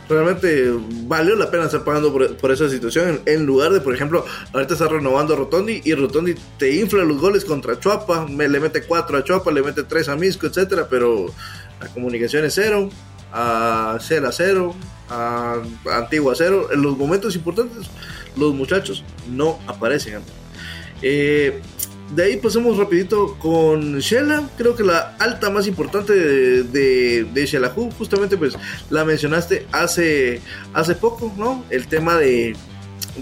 [0.09, 3.21] Realmente valió la pena estar pagando por, esa situación.
[3.25, 7.19] En, lugar de, por ejemplo, ahorita está renovando a Rotondi y Rotondi te infla los
[7.19, 11.27] goles contra Chuapa, le mete 4 a Chuapa, le mete 3 a Misco, etcétera, pero
[11.81, 12.89] la comunicación es cero,
[13.31, 14.75] a 0 a 0,
[15.09, 15.61] a
[15.93, 16.69] Antigua Cero.
[16.71, 17.87] En los momentos importantes,
[18.35, 20.21] los muchachos no aparecen.
[21.01, 21.61] Eh,
[22.15, 28.37] de ahí pasamos rapidito con Shela, creo que la alta más importante de, de, justamente
[28.37, 28.55] pues
[28.89, 30.41] la mencionaste hace,
[30.73, 31.65] hace poco, ¿no?
[31.69, 32.55] El tema de,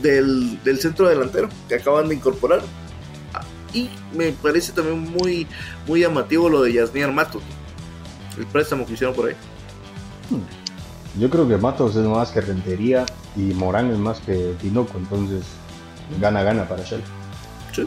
[0.02, 2.62] del, centro delantero que acaban de incorporar.
[3.74, 5.48] Y me parece también muy,
[5.88, 7.42] muy llamativo lo de Yasnier Matos,
[8.38, 9.36] el préstamo que hicieron por ahí.
[10.30, 11.20] Hmm.
[11.20, 13.06] Yo creo que Matos es más que Rentería
[13.36, 15.44] y Morán es más que Tinoco, entonces
[16.20, 17.02] gana, gana para Shell.
[17.74, 17.86] Sí.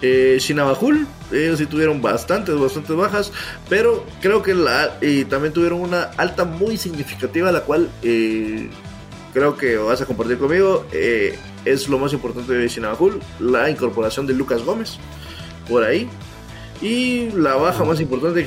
[0.00, 3.32] Eh, Shinabajul, ellos sí tuvieron bastantes, bastantes bajas,
[3.68, 8.70] pero creo que la, y también tuvieron una alta muy significativa, la cual eh,
[9.34, 10.86] creo que vas a compartir conmigo.
[10.92, 14.98] Eh, es lo más importante de Shinabajul, la incorporación de Lucas Gómez
[15.68, 16.08] por ahí.
[16.80, 18.46] Y la baja más importante,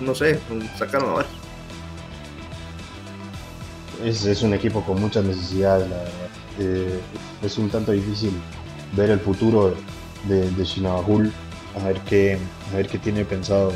[0.00, 0.40] no sé,
[0.78, 1.45] sacaron a ver
[4.04, 5.88] es, un equipo con muchas necesidades,
[6.58, 6.98] eh,
[7.42, 8.32] es un tanto difícil
[8.94, 9.74] ver el futuro
[10.28, 11.32] de, de Shinabajul,
[11.80, 12.38] a ver qué,
[12.72, 13.72] a ver qué tiene pensado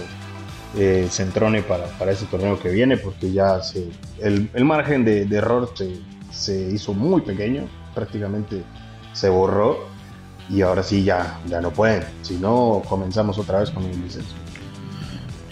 [0.76, 3.60] eh, se entrone para, para ese torneo que viene, porque ya
[4.20, 5.98] el, el margen de, de error se,
[6.30, 8.62] se, hizo muy pequeño, prácticamente
[9.12, 9.78] se borró
[10.48, 14.36] y ahora sí ya, ya no pueden, si no comenzamos otra vez con el licencia.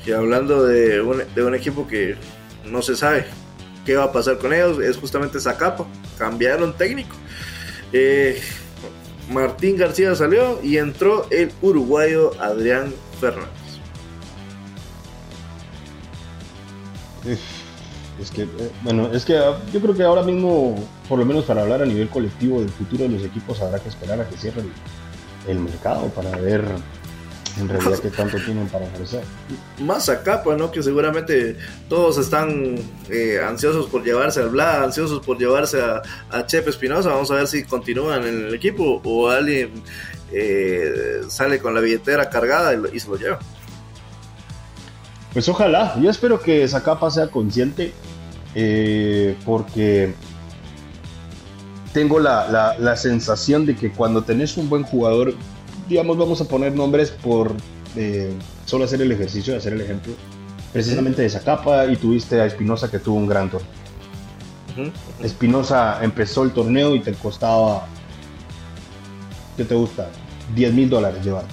[0.07, 2.17] Y hablando de un, de un equipo que
[2.65, 3.27] no se sabe
[3.89, 5.87] qué va a pasar con ellos, es justamente Zacapa,
[6.19, 7.17] cambiaron técnico.
[7.91, 8.39] Eh,
[9.33, 13.49] Martín García salió y entró el uruguayo Adrián Fernández.
[18.21, 18.49] Es que, eh,
[18.83, 21.87] bueno, es que ah, yo creo que ahora mismo, por lo menos para hablar a
[21.87, 25.61] nivel colectivo del futuro de los equipos, habrá que esperar a que cierre el, el
[25.61, 26.63] mercado para ver
[27.59, 29.23] en realidad qué tanto tienen para ofrecer.
[29.81, 30.71] Más acá, pues, ¿no?
[30.71, 31.57] Que seguramente
[31.89, 32.77] todos están
[33.11, 37.11] eh, ansiosos por llevarse al Bla, ansiosos por llevarse a, a Chep Espinosa.
[37.11, 39.83] Vamos a ver si continúan en el equipo o alguien
[40.33, 43.39] eh, sale con la billetera cargada y, y se lo lleva.
[45.33, 47.93] Pues ojalá, yo espero que Zacapa sea consciente,
[48.55, 50.15] eh, porque
[51.93, 55.35] tengo la, la, la, sensación de que cuando tenés un buen jugador,
[55.89, 57.55] digamos, vamos a poner nombres por
[57.97, 58.33] eh,
[58.65, 60.13] solo hacer el ejercicio de hacer el ejemplo,
[60.73, 63.71] precisamente de Zacapa, y tuviste a Espinosa que tuvo un gran torneo.
[65.23, 67.87] Espinosa empezó el torneo y te costaba,
[69.57, 70.09] ¿qué te gusta?
[70.55, 71.45] 10 mil dólares llevar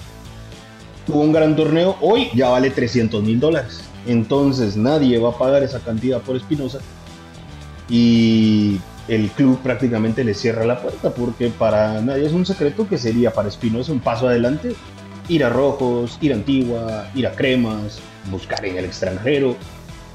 [1.06, 3.84] tuvo un gran torneo, hoy ya vale 300 mil dólares.
[4.06, 6.78] Entonces nadie va a pagar esa cantidad por Espinosa
[7.88, 8.78] y
[9.08, 13.32] el club prácticamente le cierra la puerta porque para nadie es un secreto que sería
[13.32, 14.74] para Espinosa un paso adelante
[15.28, 18.00] ir a Rojos, ir a Antigua, ir a Cremas,
[18.30, 19.56] buscar en el extranjero.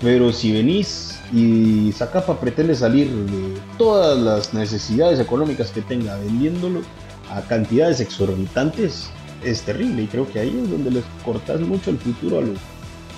[0.02, 6.82] Pero si venís y Zacapa pretende salir de todas las necesidades económicas que tenga vendiéndolo
[7.30, 9.12] a cantidades exorbitantes,
[9.44, 12.58] es terrible y creo que ahí es donde les cortas mucho el futuro a los,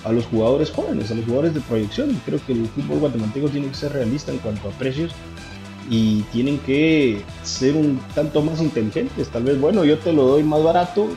[0.04, 2.22] a los jugadores jóvenes, a los jugadores de proyección.
[2.26, 5.14] Creo que el fútbol guatemalteco tiene que ser realista en cuanto a precios
[5.90, 9.30] y tienen que ser un tanto más inteligentes.
[9.30, 11.08] Tal vez, bueno, yo te lo doy más barato,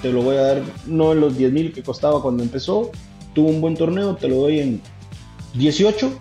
[0.00, 2.90] te lo voy a dar no en los 10 mil que costaba cuando empezó,
[3.34, 4.82] tuvo un buen torneo, te lo doy en
[5.54, 6.12] 18,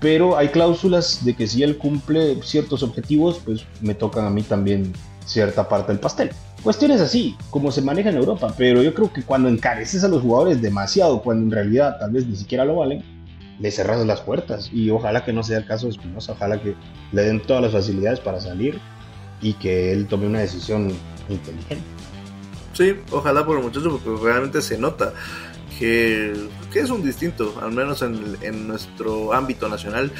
[0.00, 4.42] pero hay cláusulas de que si él cumple ciertos objetivos, pues me tocan a mí
[4.42, 4.92] también
[5.24, 6.30] cierta parte del pastel.
[6.62, 10.22] Cuestiones así, como se maneja en Europa, pero yo creo que cuando encareces a los
[10.22, 13.02] jugadores demasiado, cuando en realidad tal vez ni siquiera lo valen,
[13.60, 14.70] le cerras las puertas.
[14.72, 16.74] Y ojalá que no sea el caso de Espinosa, ojalá que
[17.12, 18.80] le den todas las facilidades para salir
[19.40, 20.92] y que él tome una decisión
[21.28, 21.84] inteligente.
[22.72, 25.12] Sí, ojalá por el muchacho, porque realmente se nota
[25.78, 26.32] que,
[26.72, 30.12] que es un distinto, al menos en, en nuestro ámbito nacional,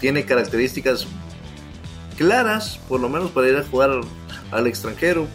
[0.00, 1.06] tiene características
[2.16, 4.00] claras, por lo menos para ir a jugar
[4.50, 5.26] al extranjero.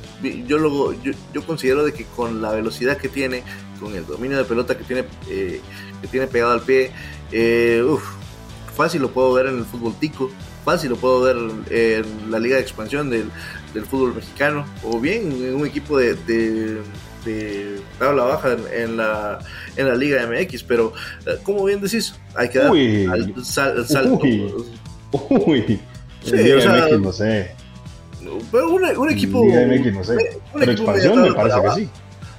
[0.45, 3.43] Yo, lo, yo, yo, considero de que con la velocidad que tiene,
[3.79, 5.61] con el dominio de pelota que tiene, eh,
[6.01, 6.91] que tiene pegado al pie,
[7.31, 8.03] eh, uf,
[8.75, 10.29] fácil lo puedo ver en el fútbol tico,
[10.63, 11.37] fácil lo puedo ver
[11.69, 13.29] en la liga de expansión del,
[13.73, 16.81] del fútbol mexicano, o bien en un equipo de, de,
[17.25, 19.39] de tabla baja en, en, la,
[19.75, 20.93] en la liga MX, pero
[21.25, 23.05] eh, como bien decís, hay que dar Uy.
[23.05, 24.19] al, sal, salto.
[24.23, 24.53] Uy.
[25.29, 25.79] Uy.
[26.23, 27.51] Sí, o sea, MX, no sé.
[28.51, 29.43] Pero un, un equipo.
[29.45, 30.13] Liga MX, no sé.
[30.53, 31.89] un Pero expansión me parece que sí.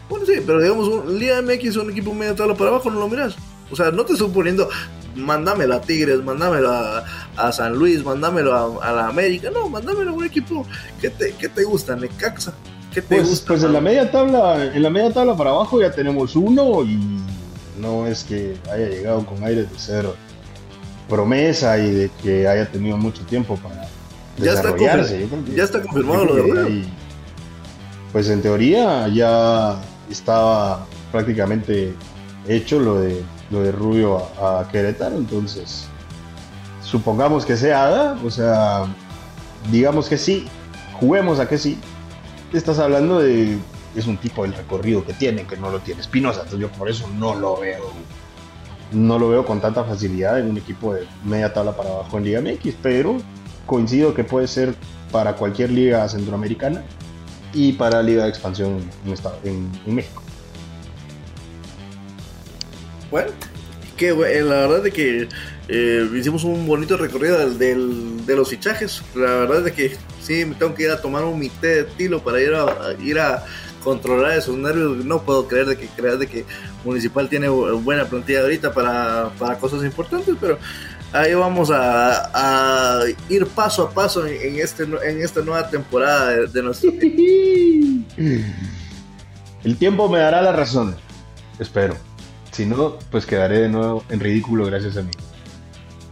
[0.08, 3.08] Bueno, sí, pero digamos, un Liga MX, un equipo medio tabla para abajo, no lo
[3.08, 3.36] miras.
[3.70, 4.68] O sea, no te estoy poniendo,
[5.14, 7.04] mándamelo a Tigres, mándamelo a,
[7.36, 9.50] a San Luis, mándamelo a, a, la América.
[9.52, 10.66] No, mándamelo a un equipo
[11.00, 12.52] que te, que te gusta, Necaxa.
[12.92, 13.48] ¿Qué te Pues, gusta?
[13.48, 16.98] pues en la media tabla, en la media tabla para abajo ya tenemos uno y
[17.78, 20.06] no es que haya llegado con aires de ser
[21.08, 23.86] promesa y de que haya tenido mucho tiempo para
[24.38, 25.28] Ya desarrollarse.
[25.46, 26.92] que- ya está confirmado lo de ahí,
[28.12, 29.76] Pues en teoría ya
[30.10, 31.92] estaba prácticamente
[32.46, 35.86] hecho lo de lo de Rubio a, Querétaro, entonces
[36.82, 38.86] supongamos que sea o sea,
[39.70, 40.46] digamos que sí,
[41.00, 41.78] juguemos a que sí.
[42.52, 43.58] Estás hablando de
[43.94, 46.88] es un tipo del recorrido que tiene que no lo tiene Espinosa, entonces yo por
[46.88, 47.90] eso no lo veo
[48.92, 52.24] no lo veo con tanta facilidad en un equipo de media tabla para abajo en
[52.24, 53.18] Liga MX, pero
[53.66, 54.74] coincido que puede ser
[55.12, 56.82] para cualquier liga centroamericana
[57.52, 58.78] y para Liga de Expansión
[59.44, 60.22] en México.
[63.10, 63.30] Bueno,
[63.96, 65.28] que güey, la verdad de que
[65.68, 69.02] eh, hicimos un bonito recorrido del, del- de los fichajes.
[69.14, 71.84] La verdad de que sí, me tengo que ir a tomar un mi té de
[71.84, 72.66] tilo para ir a,
[73.02, 73.44] ir a
[73.82, 75.04] controlar esos nervios.
[75.04, 76.44] No puedo creer de que creas de que
[76.84, 80.58] Municipal tiene bu- buena plantilla ahorita para, para cosas importantes, pero
[81.12, 86.62] ahí vamos a, ir paso a paso en, este, en esta nueva temporada de, de
[86.62, 86.90] nuestro
[89.64, 90.94] El tiempo me dará la razón,
[91.58, 91.96] espero.
[92.58, 95.12] Si no, pues quedaré de nuevo en ridículo gracias a mí.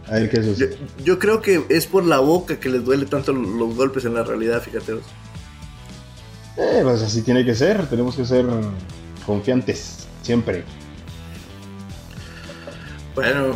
[0.07, 0.77] A ver qué sucede.
[0.99, 4.13] Yo, yo creo que es por la boca que les duele tanto los golpes en
[4.13, 4.93] la realidad, fíjate.
[6.55, 7.85] Eh, pues así tiene que ser.
[7.87, 8.45] Tenemos que ser
[9.25, 10.63] confiantes, siempre.
[13.13, 13.53] Bueno,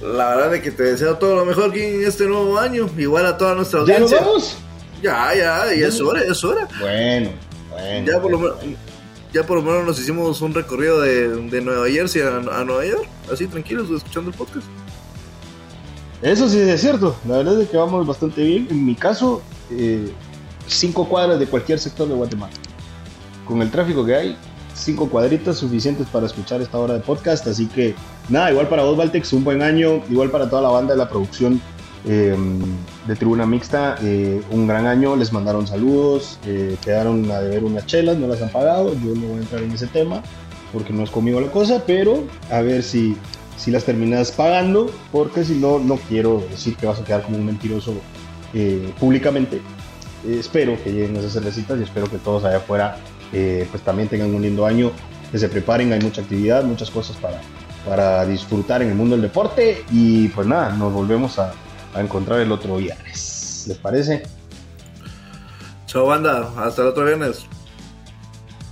[0.00, 2.88] la verdad es que te deseo todo lo mejor aquí en este nuevo año.
[2.96, 4.06] Igual a toda nuestra audiencia.
[4.06, 4.56] ¿Ya nos vamos?
[5.02, 6.66] Ya, ya, ya es hora, es hora.
[6.80, 7.32] Bueno,
[7.70, 8.10] bueno.
[8.10, 8.56] Ya por lo menos
[9.32, 12.84] ya por lo menos nos hicimos un recorrido de, de Nueva Jersey a, a, Nueva
[12.84, 14.66] York, así tranquilos, escuchando el podcast.
[16.22, 18.68] Eso sí es cierto, la verdad es que vamos bastante bien.
[18.70, 20.12] En mi caso, eh,
[20.66, 22.52] cinco cuadras de cualquier sector de Guatemala.
[23.46, 24.36] Con el tráfico que hay,
[24.74, 27.46] cinco cuadritas suficientes para escuchar esta hora de podcast.
[27.46, 27.94] Así que
[28.28, 30.02] nada, igual para vos, Valtex, un buen año.
[30.10, 31.60] Igual para toda la banda de la producción
[32.06, 32.34] eh,
[33.06, 35.16] de Tribuna Mixta, eh, un gran año.
[35.16, 38.94] Les mandaron saludos, eh, quedaron a deber unas chelas, no las han pagado.
[38.94, 40.22] Yo no voy a entrar en ese tema
[40.72, 43.16] porque no es conmigo la cosa, pero a ver si,
[43.56, 47.38] si las terminas pagando, porque si no, no quiero decir que vas a quedar como
[47.38, 47.94] un mentiroso
[48.98, 49.60] públicamente.
[50.28, 52.96] espero que lleguen esas cervecitas y espero que todos allá afuera
[53.30, 54.90] pues también tengan un lindo año,
[55.30, 57.40] que se preparen, hay mucha actividad, muchas cosas para,
[57.84, 61.52] para disfrutar en el mundo del deporte y pues nada, nos volvemos a,
[61.94, 63.64] a encontrar el otro viernes.
[63.68, 64.22] ¿Les parece?
[65.86, 67.46] Chao banda, hasta el otro viernes.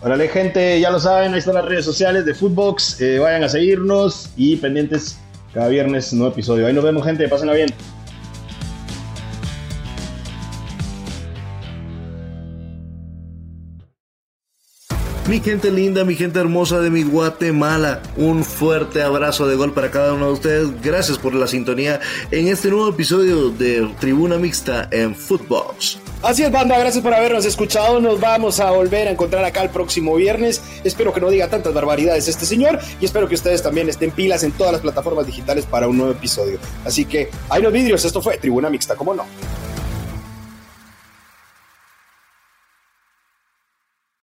[0.00, 3.48] Órale gente, ya lo saben, ahí están las redes sociales de Footbox, eh, vayan a
[3.48, 5.18] seguirnos y pendientes
[5.52, 6.66] cada viernes nuevo episodio.
[6.66, 7.68] Ahí nos vemos gente, pásenla bien.
[15.28, 19.90] Mi gente linda, mi gente hermosa de mi Guatemala, un fuerte abrazo de gol para
[19.90, 20.82] cada uno de ustedes.
[20.82, 22.00] Gracias por la sintonía
[22.30, 25.98] en este nuevo episodio de Tribuna Mixta en Footbox.
[26.22, 28.00] Así es, banda, gracias por habernos escuchado.
[28.00, 30.62] Nos vamos a volver a encontrar acá el próximo viernes.
[30.82, 34.44] Espero que no diga tantas barbaridades este señor y espero que ustedes también estén pilas
[34.44, 36.58] en todas las plataformas digitales para un nuevo episodio.
[36.86, 39.26] Así que, hay los vidrios, esto fue Tribuna Mixta, ¿cómo no?